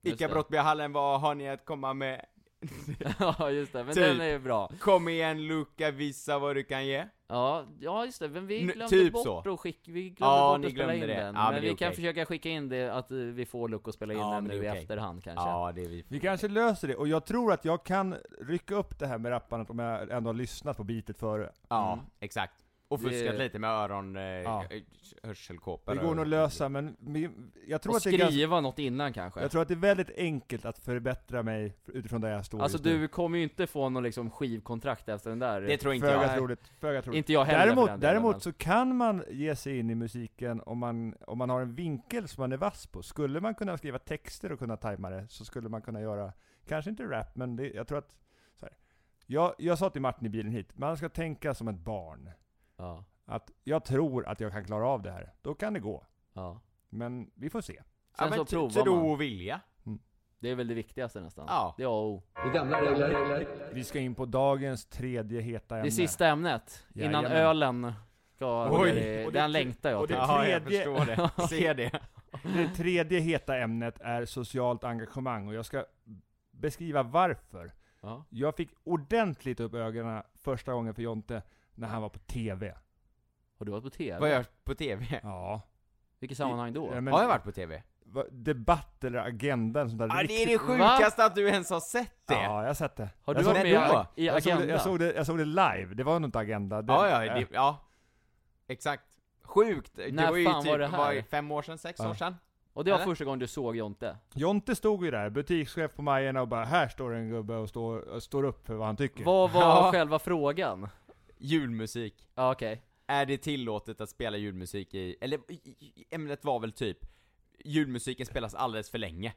[0.03, 0.27] Ica.
[0.27, 2.25] Brottbyhallen, vad har ni att komma med?
[3.19, 4.03] ja just det, men Typ.
[4.03, 4.71] den är ju bra.
[4.79, 7.05] Kom igen Luca, visa vad du kan ge.
[7.27, 9.53] Ja, ja just det, men vi N- glömde typ bort så.
[9.53, 11.07] att skicka, vi glömde Ja, bort att spela in det.
[11.07, 11.35] den.
[11.35, 11.95] Ja, men men vi kan okej.
[11.95, 14.53] försöka skicka in det, att eh, vi får Luca att spela in Ja, den nu
[14.53, 14.81] i är okej.
[14.81, 15.49] efterhand kanske.
[15.49, 16.03] Ja, det är vi.
[16.07, 19.31] Vi kanske löser det, och jag tror att jag kan rycka upp det här med
[19.31, 21.51] rappandet om jag ändå har lyssnat på bitet före.
[21.69, 22.05] Ja, Mm.
[22.19, 22.53] exakt.
[22.89, 24.65] Och Det- fuskat lite med öron, eh, Ja.
[25.23, 25.95] hörselkåpor.
[25.95, 26.95] Det går nog att lösa, men
[27.67, 29.41] jag tror Och att det är ganska, skriva något innan kanske.
[29.41, 32.77] jag tror att det är väldigt enkelt att förbättra mig utifrån där jag står Alltså
[32.77, 35.61] du kommer ju inte få någon liksom skivkontrakt efter den där.
[35.61, 36.35] Det tror inte Föga jag.
[36.37, 37.17] troligt, föga troligt.
[37.17, 40.77] Inte jag heller Däremot, däremot men- så kan man ge sig in i musiken om
[40.77, 43.03] man, om man har en vinkel som man är vass på.
[43.03, 46.33] Skulle man kunna skriva texter och kunna tajma det, så skulle man kunna göra,
[46.67, 48.09] kanske inte rap, men det, jag tror att,
[48.59, 48.75] så här,
[49.25, 52.29] jag, jag sa till Martin i bilen hit, man ska tänka som ett barn.
[52.79, 55.33] Ja, Att jag tror att jag kan klara av det här.
[55.41, 56.05] Då kan det gå.
[56.33, 56.61] ja.
[56.89, 57.73] Men vi får se.
[57.73, 57.83] Sen
[58.17, 59.11] Ja, så men provar tro man.
[59.11, 59.61] och vilja.
[60.39, 61.45] Det är väl det viktigaste nästan.
[61.49, 61.73] Ja.
[61.77, 62.23] Det är A och O.
[63.73, 65.87] Vi ska in på dagens tredje heta ämne.
[65.87, 67.31] Det sista ämnet, innan Jajamän.
[67.31, 67.93] ölen
[68.35, 68.69] ska...
[68.81, 70.21] Oj, det, och det- den längtar jag och det- till.
[70.27, 71.05] Ja, jag tredje- förstår
[71.37, 71.47] det.
[71.47, 71.99] Se det.
[72.43, 75.85] Det tredje heta ämnet är socialt engagemang och jag ska
[76.51, 77.71] beskriva varför.
[78.01, 78.25] Ja.
[78.29, 81.41] Jag fick ordentligt upp ögonen första gången för Jonte
[81.79, 82.73] när han var på TV.
[83.59, 84.19] Har du varit på TV?
[84.19, 85.19] Vad gör jag på TV?
[85.23, 85.61] Ja.
[86.19, 86.89] Vilket sammanhang då?
[86.93, 87.83] Ja, men- Har jag varit på TV?
[88.05, 90.07] va- Debatt eller agenda, sånt där.
[90.07, 92.33] Ja, det är det sjukaste att du ens har sett det!
[92.33, 93.09] Ja, jag har sett det.
[93.23, 94.05] Har du jag varit såg, med det då?
[94.15, 94.65] i jag, såg Agenda?
[94.65, 96.81] det, jag, såg det, jag såg det live, det var nog inte agenda.
[96.81, 97.77] Det, Ja, ja, äh, det, ja.
[98.67, 99.03] Exakt.
[99.43, 99.91] Sjukt!
[99.95, 100.97] Det När var ju fan typ, var det här?
[101.15, 102.09] var fem år sedan, sex Ja.
[102.09, 102.35] år sedan?
[102.73, 103.05] Och det var Eller?
[103.05, 104.17] första gången du såg Jonte?
[104.33, 107.97] Jonte stod ju där, butikschef på Majerna och bara 'Här står en gubbe och står,
[107.99, 109.91] och står upp för vad han tycker' Vad var Ja.
[109.91, 110.89] själva frågan?
[111.39, 112.27] Julmusik.
[112.35, 112.83] Ja okej.
[113.07, 116.97] Är det tillåtet att spela julmusik i, eller i- i- ämnet var väl typ
[117.65, 119.33] Julmusiken spelas alldeles för länge,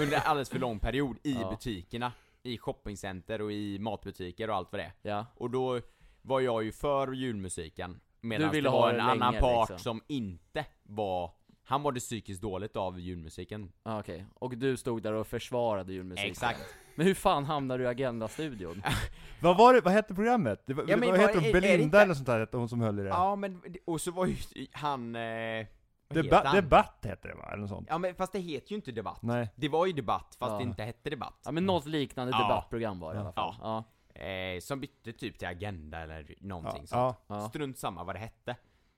[0.00, 1.50] under alldeles för lång period i Ja.
[1.50, 2.12] butikerna,
[2.42, 4.92] i shoppingcenter och i matbutiker och allt vad det är.
[5.10, 5.26] Ja.
[5.34, 5.80] Och då
[6.22, 9.70] var jag ju för julmusiken, medan ville det ha var en det annan länge, part
[9.70, 9.78] liksom.
[9.78, 11.30] som inte var,
[11.64, 13.72] han mådde psykiskt dåligt av julmusiken.
[13.82, 14.26] Ja, okej.
[14.34, 16.30] Och du stod där och försvarade julmusiken?
[16.30, 16.74] Exakt.
[16.94, 18.82] Men hur fan hamnade du i Agenda-studion?
[19.40, 20.62] Vad var det, vad hette programmet?
[20.66, 22.98] Det, var- Ja, men vad hette det Belinda inte- eller sånt där hon som höll
[22.98, 23.08] i det?
[23.08, 24.36] Ja men, och så var ju
[24.72, 25.66] han, eh,
[26.08, 26.56] Deba han?
[26.56, 27.48] debatt hette det va?
[27.48, 27.86] Eller något sånt?
[27.90, 29.22] Ja men fast det heter ju inte debatt.
[29.22, 29.48] Nej.
[29.56, 30.58] Det var ju debatt, fast Ja.
[30.58, 31.40] det inte hette debatt.
[31.44, 32.38] Ja men något liknande Ja.
[32.42, 33.54] debattprogram var det i alla fall.
[33.62, 33.84] Ja.
[34.22, 37.48] Eh, som bytte typ till Agenda eller någonting Ja, sånt.
[37.48, 38.56] Strunt samma vad det hette.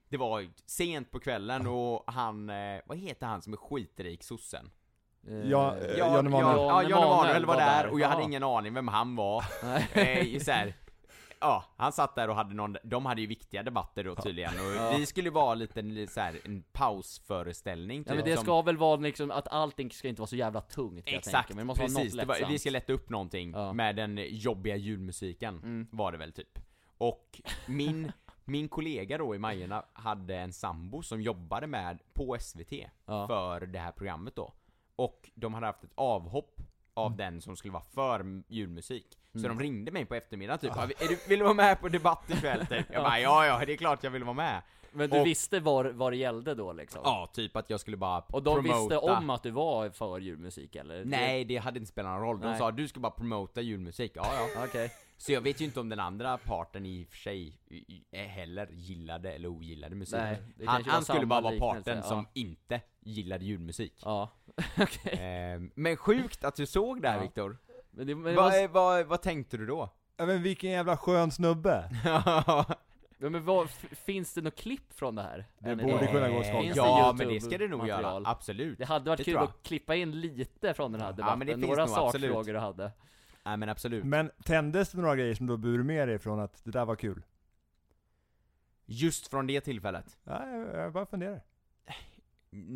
[0.09, 4.71] Det var sent på kvällen och han, eh, vad heter han som är skitrik, sossen?
[5.27, 6.57] Eh, Ja, eh, Ja, Jan Emanuel.
[6.57, 9.45] ja, Jan Emanuel var där och jag hade ingen aning vem han var.
[9.95, 10.35] Nej.
[10.35, 10.73] eh, så här,
[11.39, 14.75] ja, han satt där och hade någon, de hade ju viktiga debatter då tydligen och
[14.75, 14.93] Ja.
[14.97, 18.77] vi skulle vara lite en, så här, en pausföreställning typ, Ja men det ska väl
[18.77, 21.57] vara liksom att allting ska inte vara så jävla tungt Exakt.
[21.57, 21.97] Det måste precis.
[22.15, 23.73] vara Det något var, vi ska lätta upp någonting Ja.
[23.73, 25.87] med den jobbiga julmusiken, Mm.
[25.91, 26.59] var det väl typ.
[26.97, 28.11] Och min,
[28.45, 32.73] min kollega då i Majerna hade en sambo som jobbade med, på SVT,
[33.05, 33.27] Ja.
[33.27, 34.53] för det här programmet då.
[34.95, 36.55] Och de hade haft ett avhopp
[36.93, 37.17] av Mm.
[37.17, 39.07] den som skulle vara för julmusik.
[39.41, 42.29] Så de ringde mig på eftermiddagen typ, är du, vill du vara med på debatt
[42.31, 42.65] ikväll?
[42.65, 42.85] Typ.
[42.93, 44.61] Jag bara, ja ja, det är klart jag vill vara med.
[44.91, 47.01] Men du och- visste vad, vad det gällde då liksom?
[47.03, 48.77] Ja, typ att jag skulle bara Och de promota.
[48.79, 51.05] visste om att du var för julmusik eller?
[51.05, 52.39] Nej, det hade inte spelat någon roll.
[52.39, 52.57] De Nej.
[52.59, 54.11] sa du ska bara promota julmusik.
[54.15, 54.63] Ja, ja.
[54.67, 54.91] Okej.
[55.17, 58.67] Så jag vet ju inte om den andra parten i och för sig i- heller
[58.71, 60.15] gillade eller ogillade musik.
[60.19, 62.03] Nej, det han han skulle bara vara parten ja.
[62.03, 64.01] som inte gillade julmusik.
[64.05, 64.29] Ja.
[64.81, 65.19] Okej.
[65.21, 67.21] Ehm, men sjukt att du såg det här Ja.
[67.21, 67.57] Viktor.
[67.91, 69.89] Men det, men Vad, var, vad, vad tänkte du då?
[70.17, 71.89] Ja, men vilken jävla skön snubbe!
[73.19, 73.69] Ja, men vad,
[74.05, 75.45] finns det något klipp från det här?
[75.59, 76.61] Det Än borde kunna gå att skaka.
[76.61, 77.97] Finns det Ja, men det ska det nog göra.
[78.01, 78.23] material?
[78.25, 78.77] Absolut.
[78.77, 81.47] Det hade varit Det kul att klippa in lite från den här Ja, debatten, men
[81.47, 82.91] det finns några sakfrågor du hade.
[83.45, 84.05] Nej men absolut.
[84.05, 86.95] Men tändes det några grejer som du burit med dig från att det där var
[86.95, 87.23] kul?
[88.85, 90.17] Just från det tillfället?
[90.23, 91.41] Ja, jag, jag bara funderar.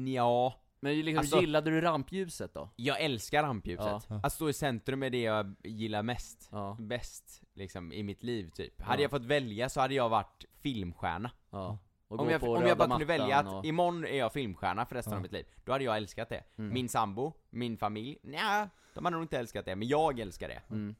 [0.07, 2.69] Ja, Men liksom, Alltså- gillade du rampljuset då?
[2.75, 4.05] jag älskar rampljuset.
[4.09, 4.19] Ja.
[4.23, 6.49] Att stå i centrum är det jag gillar mest.
[6.51, 8.81] Ja, Bäst, liksom, i mitt liv typ.
[8.81, 9.01] Hade Ja.
[9.03, 11.31] jag fått välja så hade jag varit filmstjärna.
[11.49, 11.77] ja.
[12.09, 13.65] Och Om jag, om jag bara kunde välja att och...
[13.65, 15.17] imorgon är jag filmstjärna för resten Ja.
[15.17, 16.43] av mitt liv, då hade jag älskat det.
[16.57, 16.73] Mm.
[16.73, 20.61] Min sambo, min familj, nja, de hade nog inte älskat det, men jag älskar det.
[20.69, 20.95] Mm.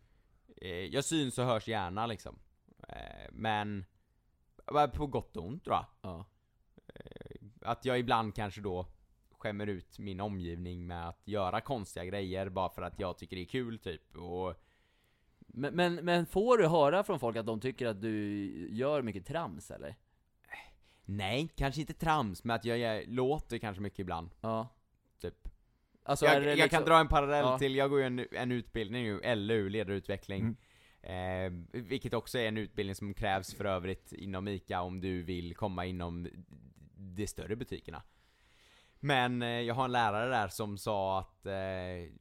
[0.57, 2.39] Eh, jag syns och hörs gärna liksom.
[2.87, 3.85] Eh, men,
[4.93, 5.85] på gott och ont tror jag.
[6.01, 6.25] Ja.
[7.61, 8.85] Att jag ibland kanske då
[9.31, 13.41] skämmer ut min omgivning med att göra konstiga grejer bara för att jag tycker det
[13.41, 14.17] är kul typ.
[14.17, 14.55] Och
[15.47, 19.25] Men, men, men får du höra från folk att de tycker att du gör mycket
[19.25, 19.95] trams eller?
[21.09, 24.29] Nej, kanske inte trams, men att jag, jag låter kanske mycket ibland.
[24.41, 24.67] Ja.
[25.21, 25.49] Typ.
[26.03, 27.57] Alltså, jag, jag liksom- kan dra en parallell Ja.
[27.57, 30.41] till, jag går ju en, en utbildning nu, LU, ledarutveckling.
[30.41, 30.55] Mm.
[31.01, 35.55] Eh, vilket också är en utbildning som krävs för övrigt inom ICA om du vill
[35.55, 36.27] komma inom
[36.95, 38.03] de större butikerna.
[38.99, 41.53] Men eh, jag har en lärare där som sa att eh,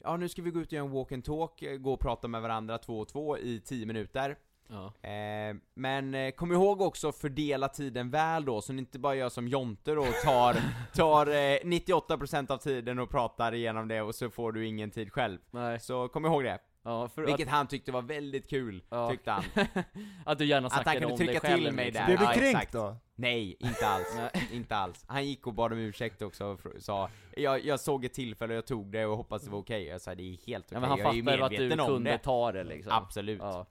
[0.03, 1.99] ja nu ska vi gå ut och göra en walk and talk, eh, gå och
[1.99, 4.37] prata med varandra två och två i 10 minuter.
[4.71, 5.09] Ja.
[5.09, 9.15] Eh, men eh, kom ihåg också att fördela tiden väl då, så ni inte bara
[9.15, 10.55] gör som Jonte då och tar,
[10.95, 15.13] tar eh, 98% av tiden och pratar igenom det och så får du ingen tid
[15.13, 15.39] själv.
[15.51, 15.79] Nej.
[15.79, 16.59] Så kom ihåg det.
[16.83, 19.09] Ja, för Vilket han tyckte var väldigt kul, Ja.
[19.09, 19.43] tyckte han.
[19.55, 19.67] att,
[20.25, 21.99] att du gärna Att han snackade kunde om trycka till mig liksom.
[22.01, 22.05] där.
[22.05, 22.73] Blev du Ja, kränkt exakt.
[22.73, 22.95] då?
[23.15, 24.17] Nej, inte alls.
[24.51, 25.05] Inte alls.
[25.07, 28.57] Han gick och bad om ursäkt också och sa jag, jag såg ett tillfälle och
[28.57, 29.83] jag tog det och hoppas det var okej.
[29.83, 31.57] Jag sa det är helt okej, Ja, men han jag är ju fattade att du
[31.57, 32.17] medveten om kunde det.
[32.17, 32.91] ta det liksom.
[32.93, 33.39] Absolut.
[33.41, 33.65] Ja.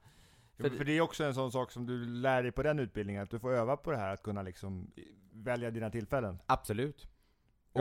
[0.58, 3.22] För, för det är också en sån sak som du lär dig på den utbildningen,
[3.22, 4.90] att du får öva på det här att kunna liksom
[5.32, 6.38] välja dina tillfällen.
[6.46, 7.06] Absolut.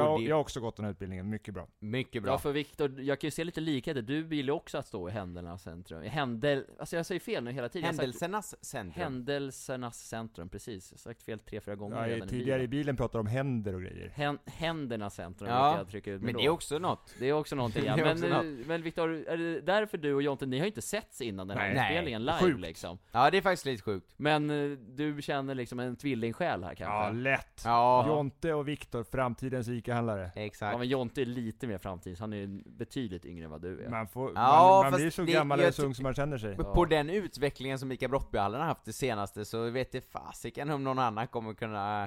[0.05, 1.67] Jag, det jag har också gått den här utbildningen, mycket bra.
[1.79, 2.31] mycket bra.
[2.31, 5.09] Ja för Viktor, jag kan ju se lite likheter, du vill ju också att stå
[5.09, 6.03] i händelsernas centrum.
[6.03, 6.65] I händel...
[6.79, 7.87] Alltså jag säger fel nu hela tiden.
[7.93, 9.03] Sagt- Händelsernas centrum.
[9.03, 10.91] Händelsernas centrum, precis.
[10.91, 12.81] Jag har sagt fel tre, fyra gånger Ja, redan tidigare i bilen.
[12.83, 14.11] bilen pratade om händer och grejer.
[14.15, 16.39] Hän, händernas centrum Ja, jag trycka ut Men då.
[16.39, 17.15] det är också något.
[17.19, 17.95] Det är också någonting, ja.
[17.97, 21.47] Men, men Viktor, är det därför du och Jonte, ni har ju inte setts innan
[21.47, 21.77] den här Nej.
[21.87, 22.59] inspelningen live sjukt.
[22.59, 22.97] liksom.
[23.11, 24.13] Ja, det är faktiskt lite sjukt.
[24.17, 26.95] Men eh, du känner liksom en tvillingsjäl här kanske?
[26.95, 27.61] Ja, lätt!
[27.65, 30.31] Ja, Jonte och Viktor, framtidens ICA-handlare.
[30.35, 30.71] exakt.
[30.71, 33.81] Ja men Jonte är lite mer framtids, han är ju betydligt yngre än vad du
[33.85, 33.89] är.
[33.89, 36.37] Man, får, Ja, man, man blir så det- gammal eller så ung som man känner
[36.37, 36.55] sig.
[36.57, 36.73] Ja.
[36.73, 40.83] På den utvecklingen som Ica Brottbyhallen har haft det senaste så vet det fasiken om
[40.83, 42.03] någon annan kommer kunna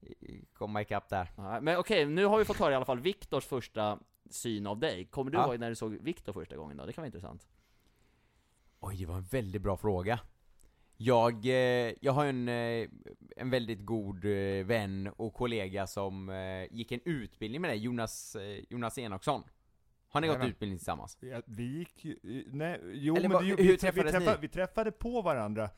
[0.00, 1.30] eh, komma ikapp där.
[1.36, 3.98] Ja, men okej, nu har vi fått höra i alla fall Viktors första
[4.30, 5.04] syn av dig.
[5.04, 5.46] Kommer du Ja.
[5.48, 6.86] ihåg när du såg Viktor första gången då?
[6.86, 7.46] Det kan vara intressant.
[8.80, 10.18] Oj, det var en väldigt bra fråga.
[11.04, 12.88] Jag, eh, jag har en, eh,
[13.36, 16.32] en väldigt god eh, vän och kollega som
[16.70, 18.36] gick en utbildning med dig, Jonas,
[18.68, 19.42] Jonas Enoksson.
[20.08, 20.50] Har ni gått Jajamän.
[20.50, 21.18] utbildning tillsammans?
[21.20, 22.06] Ja, vi gick
[22.46, 24.40] nej, jo Eller men vi, hur vi, vi, träffades träffade, ni?
[24.40, 25.70] vi träffade på varandra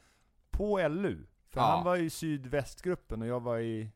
[0.51, 1.27] på LU.
[1.49, 1.67] För Ja.
[1.67, 3.91] han var i sydvästgruppen och jag var i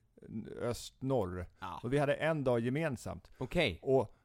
[0.60, 1.46] öst-norr.
[1.60, 1.80] Ja.
[1.82, 3.30] Och vi hade en dag gemensamt.
[3.38, 3.78] Okej.
[3.82, 4.16] Och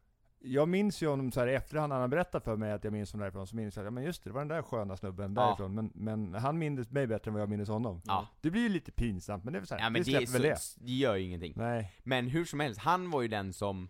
[0.46, 3.12] jag minns ju honom så här i efterhand, han berättat för mig att jag minns
[3.14, 4.98] honom därifrån, så minns jag att ja, men just det, det var den där sköna
[4.98, 5.46] snubben Ja.
[5.48, 5.76] därifrån.
[5.76, 8.02] Men, men han minns mig bättre än vad jag minns honom.
[8.06, 8.28] Ja.
[8.42, 10.26] Det blir ju lite pinsamt, men det är väl så här, Ja men det, är
[10.26, 10.86] släpper väl så, det.
[10.86, 11.54] det gör ju ingenting.
[11.56, 11.92] Nej.
[12.04, 13.90] Men hur som helst, han var ju den som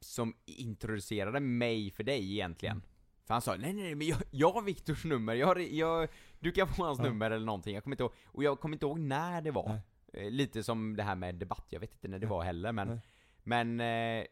[0.00, 2.76] som introducerade mig för dig egentligen.
[2.76, 2.86] Mm.
[3.26, 6.52] För han sa nej nej nej, men jag, jag har Viktors nummer, jag, jag, du
[6.52, 7.04] kan få hans Ja.
[7.04, 9.68] nummer eller någonting, jag kommer inte ihåg, och jag kommer inte ihåg när det var.
[9.68, 9.80] Nej.
[10.26, 12.88] Eh, lite som det här med debatt, jag vet inte när det var heller men,
[12.88, 13.00] Nej.
[13.42, 13.80] men
[14.20, 14.24] eh,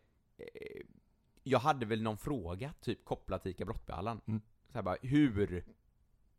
[1.43, 4.21] jag hade väl någon fråga typ kopplat till ICA Brottbyhallen.
[4.27, 4.41] Mm.
[4.69, 5.65] Så här bara, hur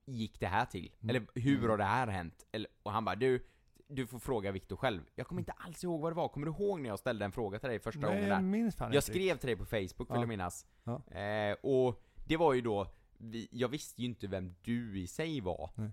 [0.05, 0.91] gick det här till?
[1.01, 1.09] Mm.
[1.15, 2.45] Eller hur har det här hänt?
[2.51, 3.45] Eller, och han bara, du,
[3.87, 5.01] du får fråga Viktor själv.
[5.15, 7.31] Jag kommer inte alls ihåg vad det var, kommer du ihåg när jag ställde en
[7.31, 8.43] fråga till dig första Nej, gången jag där?
[8.43, 10.19] minns fan Jag inte skrev till dig på Facebook vill Ja.
[10.19, 10.67] jag minnas.
[10.83, 11.05] Ja.
[11.19, 12.87] Eh, och det var ju då,
[13.17, 15.69] vi, jag visste ju inte vem du i sig var.
[15.75, 15.91] Nej.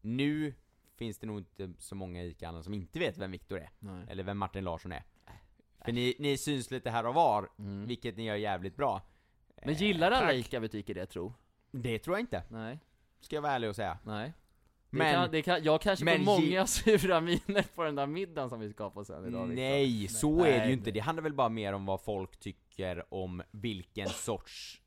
[0.00, 0.54] Nu
[0.96, 3.70] finns det nog inte så många ICA som inte vet vem Viktor är.
[3.78, 4.06] Nej.
[4.08, 5.04] Eller vem Martin Larsson är.
[5.84, 7.86] För ni, ni syns lite här och var, Mm.
[7.86, 9.02] vilket ni gör jävligt bra.
[9.64, 10.34] Men Eh, gillar alla tack.
[10.36, 11.34] ICA-butiker det tro?
[11.70, 12.78] Det tror jag inte, Nej,
[13.20, 13.98] ska jag vara ärlig och säga.
[14.04, 14.32] nej.
[14.92, 18.06] Det Men, kan, det kan, jag kanske men får många sura miner på den där
[18.06, 20.90] middagen som vi ska på sen idag nej, så är det Nej, ju inte.
[20.90, 24.80] det- handlar väl bara mer om vad folk tycker om vilken sorts...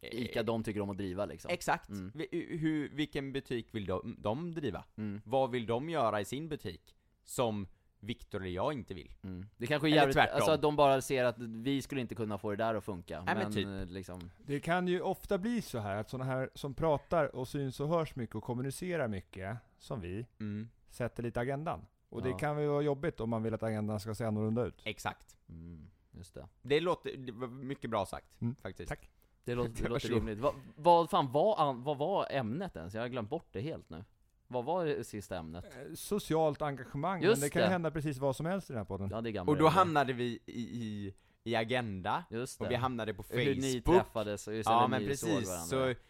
[0.00, 1.50] eh, Ica de tycker om att driva liksom.
[1.50, 1.88] Exakt.
[1.88, 2.12] Mm.
[2.14, 4.84] Vi- Hur, vilken butik vill de, de driva?
[4.96, 5.20] Mm.
[5.24, 6.96] Vad vill de göra i sin butik?
[7.24, 7.66] Som
[8.00, 9.12] Viktor eller jag inte vill.
[9.22, 9.46] Mm.
[9.56, 10.34] Det kanske är jävligt, tvärtom.
[10.34, 13.22] alltså att de bara ser att vi skulle inte kunna få det där att funka.
[13.22, 13.66] Nej, men men typ.
[13.66, 17.48] eh, liksom, Det kan ju ofta bli så här att sådana här som pratar och
[17.48, 20.68] syns och hörs mycket och kommunicerar mycket, som vi, Mm.
[20.90, 21.86] sätter lite agendan.
[22.08, 22.24] Och Ja.
[22.24, 24.82] det kan ju vara jobbigt om man vill att agendan ska se annorlunda ut.
[24.84, 25.36] Exakt.
[25.48, 26.48] mm, just det.
[26.62, 28.54] Det låter, det var mycket bra sagt, Mm.
[28.62, 28.88] faktiskt.
[28.88, 29.10] Tack.
[29.44, 30.38] Det låter, det låter rimligt.
[30.38, 32.94] Vad, vad fan var, vad var ämnet ens?
[32.94, 34.04] Jag har glömt bort det helt nu.
[34.52, 35.64] Vad var det sista ämnet?
[35.64, 37.68] Eh, Socialt engagemang, Just men det kan det.
[37.68, 39.08] hända precis vad som helst i den här podden.
[39.12, 39.78] Ja, det är gamla Och då regler.
[39.78, 42.64] hamnade vi i, i, i Agenda, Just det.
[42.64, 43.84] och vi hamnade på Hur ni Facebook.
[43.96, 45.94] träffades och just Ja eller men ni såg precis, varandra.
[45.94, 46.00] så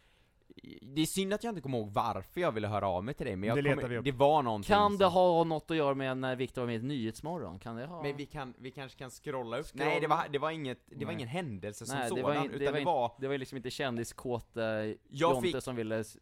[0.82, 3.26] det är synd att jag inte kommer ihåg varför jag ville höra av mig till
[3.26, 4.04] dig, men jag Det letar kommer, vi upp.
[4.04, 6.76] det var någonting Kan det som- ha något att göra med när Viktor var med
[6.84, 7.58] i Nyhetsmorgon?
[7.58, 8.02] Kan det ha?
[8.02, 9.66] Men vi, kan, vi kanske kan scrolla upp?
[9.66, 9.84] Scrolla.
[9.84, 11.14] Nej det var, det var inget, det var Nej.
[11.14, 13.26] ingen händelse som Nej, det sådan, var in- det utan var det in- var Det
[13.26, 16.16] var ju liksom inte kändiskåt eh, Jag Jonte fick- som ville s-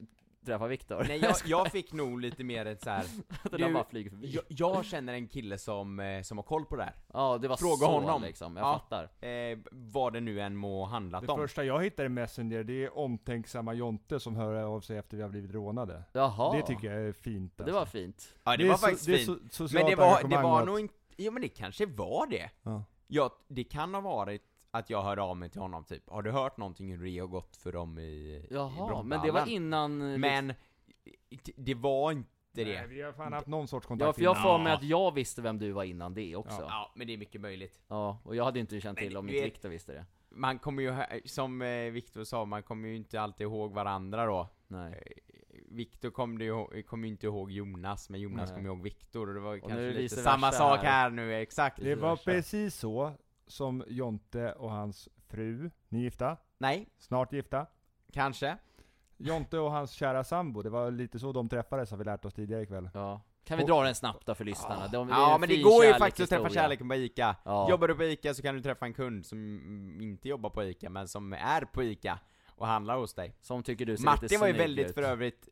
[0.47, 1.05] träffa Viktor.
[1.09, 3.05] Nej jag, jag fick nog lite mer ett så här.
[3.51, 4.31] det där du, bara flyger förbi.
[4.35, 6.95] jag, jag känner en kille som, eh, som har koll på det här.
[7.13, 8.23] ja, det var Fråga så honom.
[8.23, 8.79] liksom, jag Ja.
[8.79, 9.27] fattar.
[9.29, 11.39] Eh, vad det nu än må handlat Det om.
[11.39, 15.23] första jag hittar i Messenger, det är omtänksamma Jonte som hör av sig efter vi
[15.23, 16.03] har blivit rånade.
[16.13, 16.57] Jaha.
[16.57, 17.79] Det tycker jag är fint Det alltså.
[17.79, 18.35] var fint.
[18.45, 19.29] Ja det, är var so- faktiskt det är fint.
[19.29, 22.51] so- socialt Men det var, det var nog inte, ja men det kanske var det.
[22.63, 22.85] Ja.
[23.11, 26.31] Ja, det kan ha varit att jag hörde av mig till honom typ, har du
[26.31, 29.49] hört någonting hur det har gått för dem i, i Jaha, men det var Brottballen?"
[29.49, 30.13] innan...
[30.13, 30.55] eh, Men,
[31.57, 32.65] det- var inte det.
[32.65, 34.43] Nej, vi har fan haft någon sorts kontakt Ja, för jag innan.
[34.43, 36.61] får mig att jag visste vem du var innan det också.
[36.61, 37.81] Ja, Ja, men det är mycket möjligt.
[38.23, 40.07] och jag hade inte känt till om inte Viktor visste det.
[40.31, 44.49] Man kommer ju, som eh, Viktor sa, man kommer ju inte alltid ihåg varandra då.
[44.69, 45.03] Nej.
[45.71, 48.57] Viktor kom ju kom ju inte ihåg Jonas, men Jonas Nej.
[48.57, 50.85] kom ihåg Viktor och det var nu är kanske lite samma sak här.
[50.85, 51.77] här nu, exakt.
[51.83, 53.13] Det var precis så
[53.49, 56.37] som Jonte och hans fru, ni är gifta?
[56.59, 57.67] Nej, Snart gifta?
[58.13, 58.57] kanske.
[59.17, 62.35] Jonte och hans kära sambo, det var lite så de träffades har vi lärt oss
[62.35, 62.91] tidigare ikväll.
[62.95, 63.21] Ja.
[63.45, 64.89] Kan vi dra den snabbt då för lyssnarna?
[64.89, 67.37] De, är Ja en men det går ju faktiskt att träffa kärleken på ICA.
[67.45, 67.71] Ja.
[67.71, 70.91] Jobbar du på ICA så kan du träffa en kund som inte jobbar på ICA,
[70.91, 72.19] men som är på ICA
[72.49, 73.37] och handlar hos dig.
[73.41, 74.95] Som tycker du ser Martin lite var ju väldigt ut.
[74.95, 75.49] för övrigt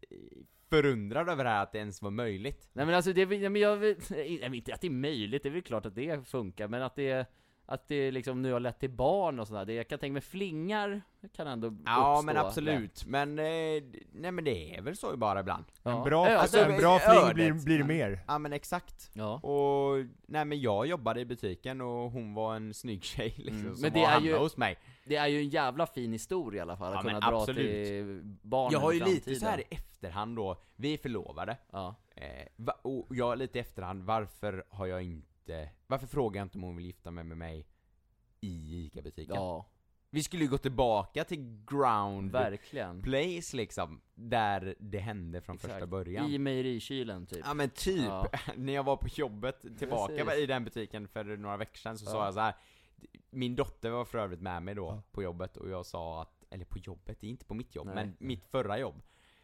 [0.69, 2.69] förundrad över det här att det ens var möjligt.
[2.73, 3.79] Nej men alltså det, är men jag
[4.11, 6.97] nej, inte att det är möjligt, det är väl klart att det funkar, men att
[6.97, 7.27] det
[7.67, 10.23] att det liksom nu har lett till barn och sådär, det jag kan tänka mig
[10.23, 11.03] flingar
[11.37, 13.07] kan ändå Ja uppstå men absolut, lätt.
[13.07, 15.65] men, eh, nej men det är väl så bara ibland.
[15.83, 15.97] Ja.
[15.99, 17.35] En bra, Ja, alltså, en bra ödet.
[17.35, 18.21] fling blir, blir det mer.
[18.27, 19.11] Ja men exakt.
[19.13, 19.35] Ja.
[19.41, 23.73] Och, nej men jag jobbade i butiken och hon var en snygg tjej liksom, Mm,
[23.75, 24.79] som men det var ju- hos mig.
[25.05, 27.67] Det är ju en jävla fin historia i alla fall, Ja, att kunna dra absolut.
[27.87, 31.95] till barnen Jag har ju lite så här i efterhand då, vi är förlovade, Ja.
[32.17, 35.29] eh, och jag lite i efterhand, varför har jag inte,
[35.87, 37.67] varför frågar jag inte om hon vill gifta mig med mig
[38.41, 39.35] i ICA-butiken?
[39.35, 39.67] ja,
[40.11, 43.03] Vi skulle ju gå tillbaka till ground verkligen.
[43.03, 45.73] place liksom, där det hände från Exakt.
[45.73, 46.31] första början.
[46.31, 47.41] I mejerikylen typ.
[47.45, 48.27] Ja men typ, Ja.
[48.57, 50.43] när jag var på jobbet tillbaka Precis.
[50.43, 52.11] i den butiken för några veckor sedan så Ja.
[52.11, 52.55] sa jag så här.
[53.31, 55.03] Min dotter var för övrigt med mig då Ja.
[55.13, 57.87] på jobbet och jag sa att, eller på jobbet, det är inte på mitt jobb,
[57.87, 57.95] Nej.
[57.95, 59.03] men mitt förra jobb.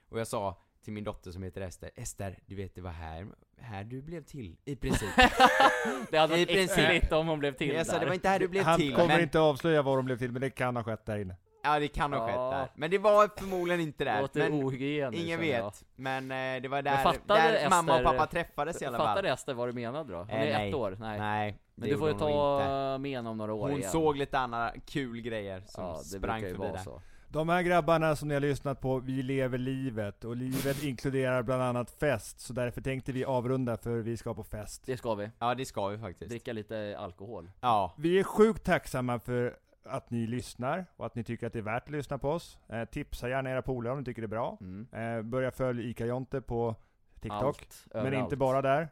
[0.08, 3.26] Och jag sa till min dotter som heter Ester, Ester, du vet det var här,
[3.60, 5.08] här du blev till, i princip.
[6.10, 6.78] Det hade i varit princip.
[6.78, 8.00] äckligt om hon blev till jag sa där.
[8.00, 10.16] det var inte här du blev Han till, kommer men, inte avslöja vad de blev
[10.18, 11.36] till, men det kan ha skett där inne.
[11.64, 12.50] ja det kan ha skett Ja.
[12.50, 12.68] där.
[12.74, 14.20] Men det var förmodligen inte Det där.
[14.20, 15.64] låter Men ohygieniskt ingen känner jag.
[15.64, 15.84] vet.
[15.96, 19.06] Men eh, det var där, där mamma och Ester- pappa träffades i alla fall.
[19.06, 20.18] Fattade Ester vad du menade då?
[20.18, 20.68] Hon Eh, är nej.
[20.68, 20.96] ett år?
[21.00, 21.18] Nej.
[21.18, 23.90] Nej, Men det du får ju hon ta med henne om några år Hon igen.
[23.90, 26.78] såg lite andra kul grejer som Ja, det sprang förbi vara där.
[26.78, 27.02] så.
[27.32, 30.24] De här grabbarna som ni har lyssnat på, vi lever livet.
[30.24, 32.40] Och livet inkluderar bland annat fest.
[32.40, 34.82] Så därför tänkte vi avrunda för vi ska på fest.
[34.86, 35.30] Det ska vi.
[35.38, 36.30] Ja det ska vi faktiskt.
[36.30, 37.50] Dricka lite alkohol.
[37.60, 37.94] Ja.
[37.98, 41.62] Vi är sjukt tacksamma för att ni lyssnar och att ni tycker att det är
[41.62, 42.58] värt att lyssna på oss.
[42.68, 44.58] Eh, tipsa gärna era polare om ni tycker det är bra.
[44.60, 44.88] Mm.
[44.92, 46.74] Eh, börja följa Ica Jonte på
[47.20, 47.42] TikTok.
[47.42, 48.24] Allt, men överallt.
[48.24, 48.88] inte bara där.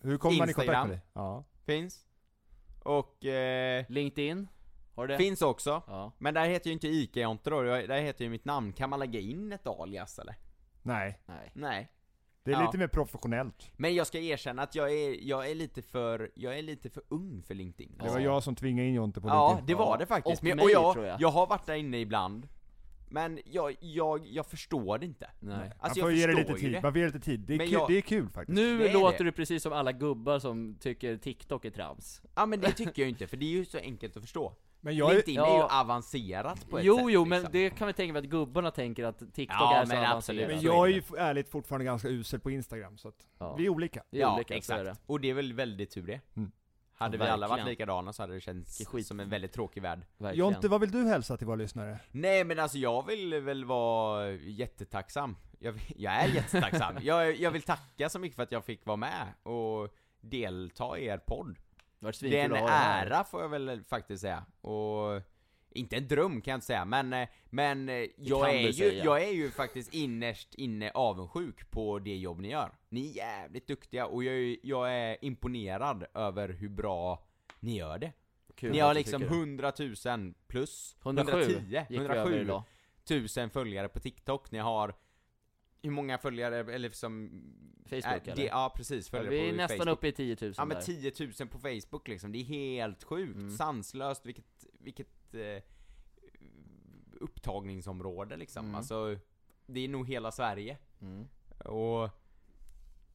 [0.00, 0.88] Hur kommer man i kontakt Instagram.
[0.88, 1.06] med dig?
[1.12, 1.44] Ja.
[1.66, 2.06] Finns.
[2.82, 4.48] Och eh, LinkedIn?
[4.96, 5.18] Har du det?
[5.18, 5.82] finns också.
[5.86, 6.12] Ja.
[6.18, 8.72] Men där heter ju inte Ica Jonte då, där heter ju mitt namn.
[8.72, 10.34] Kan man lägga in ett alias eller?
[10.82, 11.50] Nej, Nej.
[11.54, 11.88] Nej.
[12.42, 12.66] det är Ja.
[12.66, 13.70] lite mer professionellt.
[13.76, 17.02] Men jag ska erkänna att jag är, jag är lite för, jag är lite för
[17.08, 17.98] ung för LinkedIn.
[18.04, 19.66] Det var jag som tvingade in Jonte på Ja, LinkedIn.
[19.66, 19.96] det var Ja.
[19.96, 20.38] det faktiskt.
[20.40, 21.20] Och Men, mig, och jag, tror jag.
[21.20, 22.48] jag har varit där inne ibland.
[23.08, 25.30] Men jag, jag, jag förstår det inte.
[25.40, 25.56] Nej.
[25.56, 26.82] Man Alltså får jag ge det lite tid, det.
[26.82, 27.40] man får ge det lite tid.
[27.40, 28.56] Det är, kul, jag- det är kul faktiskt.
[28.56, 29.24] Nu Det låter det.
[29.24, 32.22] du precis som alla gubbar som tycker TikTok är trams.
[32.34, 34.52] Ja men det tycker jag inte, för det är ju så enkelt att förstå.
[34.86, 35.80] Men jag är, LinkedIn är ju Ja.
[35.80, 37.52] avancerat på ett Jo, sätt jo, men liksom.
[37.52, 40.42] det kan vi tänka mig att gubbarna tänker att TikTok Ja, är men så absolut.
[40.42, 40.48] avancerat.
[40.48, 40.98] men jag är det.
[41.10, 43.54] ju ärligt fortfarande ganska usel på Instagram, så att Ja.
[43.56, 44.02] vi är olika.
[44.10, 44.84] Det är ja, olika, exakt.
[44.84, 44.96] det.
[45.06, 46.20] Och det är väl väldigt tur det.
[46.36, 46.50] Mm.
[46.98, 49.06] Hade Ja, vi alla varit likadana så hade det känts skit.
[49.06, 50.06] som en väldigt tråkig värld.
[50.18, 50.46] Verkligen.
[50.52, 51.98] Jonte, vad vill du hälsa till våra lyssnare?
[52.10, 55.36] Nej men alltså jag vill väl vara jättetacksam.
[55.58, 56.94] Jag, jag är jättetacksam.
[57.02, 61.06] jag, jag vill tacka så mycket för att jag fick vara med och delta i
[61.06, 61.56] er podd.
[62.12, 64.44] Det var Det är en ära får jag väl faktiskt säga.
[64.60, 65.22] Och
[65.70, 69.04] inte en dröm kan jag inte säga, men, eh, men eh, jag, är ju, säga.
[69.04, 72.70] jag är ju faktiskt innerst inne avundsjuk på det jobb ni gör.
[72.88, 77.26] Ni är jävligt duktiga och jag, är- jag är imponerad över hur bra
[77.60, 78.12] ni gör det.
[78.54, 79.40] Kul ni har liksom tycker det.
[79.40, 79.72] 100
[80.16, 81.52] 000 plus 107 110,
[81.88, 82.62] gick vi över 107 idag.
[83.36, 84.50] 000 följare på TikTok.
[84.50, 84.94] Ni har
[85.86, 87.30] hur många följare, eller som...
[87.84, 88.36] Facebook, är, eller?
[88.36, 89.92] det, Ja precis, följare Vi är på nästan Facebook.
[89.98, 90.82] uppe i 10 000 Ja men där.
[90.84, 93.50] 10 000 på Facebook liksom, det är helt sjukt, Mm.
[93.50, 95.62] sanslöst, vilket, vilket eh,
[97.20, 98.64] upptagningsområde liksom.
[98.64, 98.74] Mm.
[98.74, 99.18] Alltså,
[99.66, 100.78] det är nog hela Sverige.
[101.00, 101.28] Mm.
[101.58, 102.10] Och,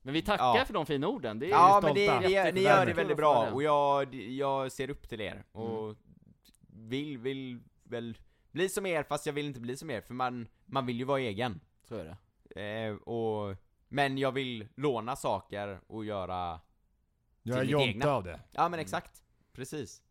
[0.01, 0.63] Men vi tackar Ja.
[0.65, 3.51] för de fina orden, det är ja men det, ni, ni gör det väldigt bra,
[3.51, 6.89] och jag, jag ser upp till er, och Mm.
[6.89, 8.17] vill, vill väl
[8.51, 11.05] bli som er, fast jag vill inte bli som er, för man, man vill ju
[11.05, 11.59] vara egen.
[11.83, 12.17] Så är det.
[12.55, 13.55] Eh, och,
[13.87, 16.59] men jag vill låna saker och göra
[17.43, 18.39] Jag är mitt Jonte av det.
[18.51, 19.23] Ja men exakt,
[19.53, 20.01] precis.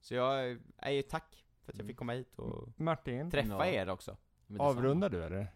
[0.00, 3.90] Så jag är ju tack för att jag fick komma hit och Martin, träffa er
[3.90, 4.16] också.
[4.58, 5.48] Avrundar du eller?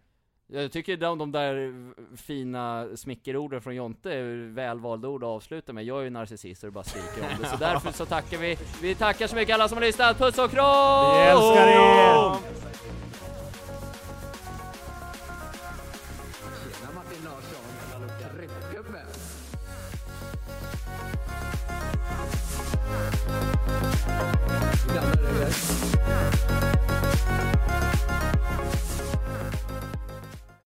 [0.51, 1.73] Jag tycker de, de där
[2.15, 5.83] fina smickerorden från Jonte är välvalda ord att avsluta med.
[5.83, 7.47] Jag är ju narcissist och bara skriker om det.
[7.47, 8.57] Så därför så tackar vi.
[8.81, 10.17] Vi tackar så mycket alla som har lyssnat.
[10.17, 11.13] Puss och kram!
[11.13, 13.08] Vi älskar er!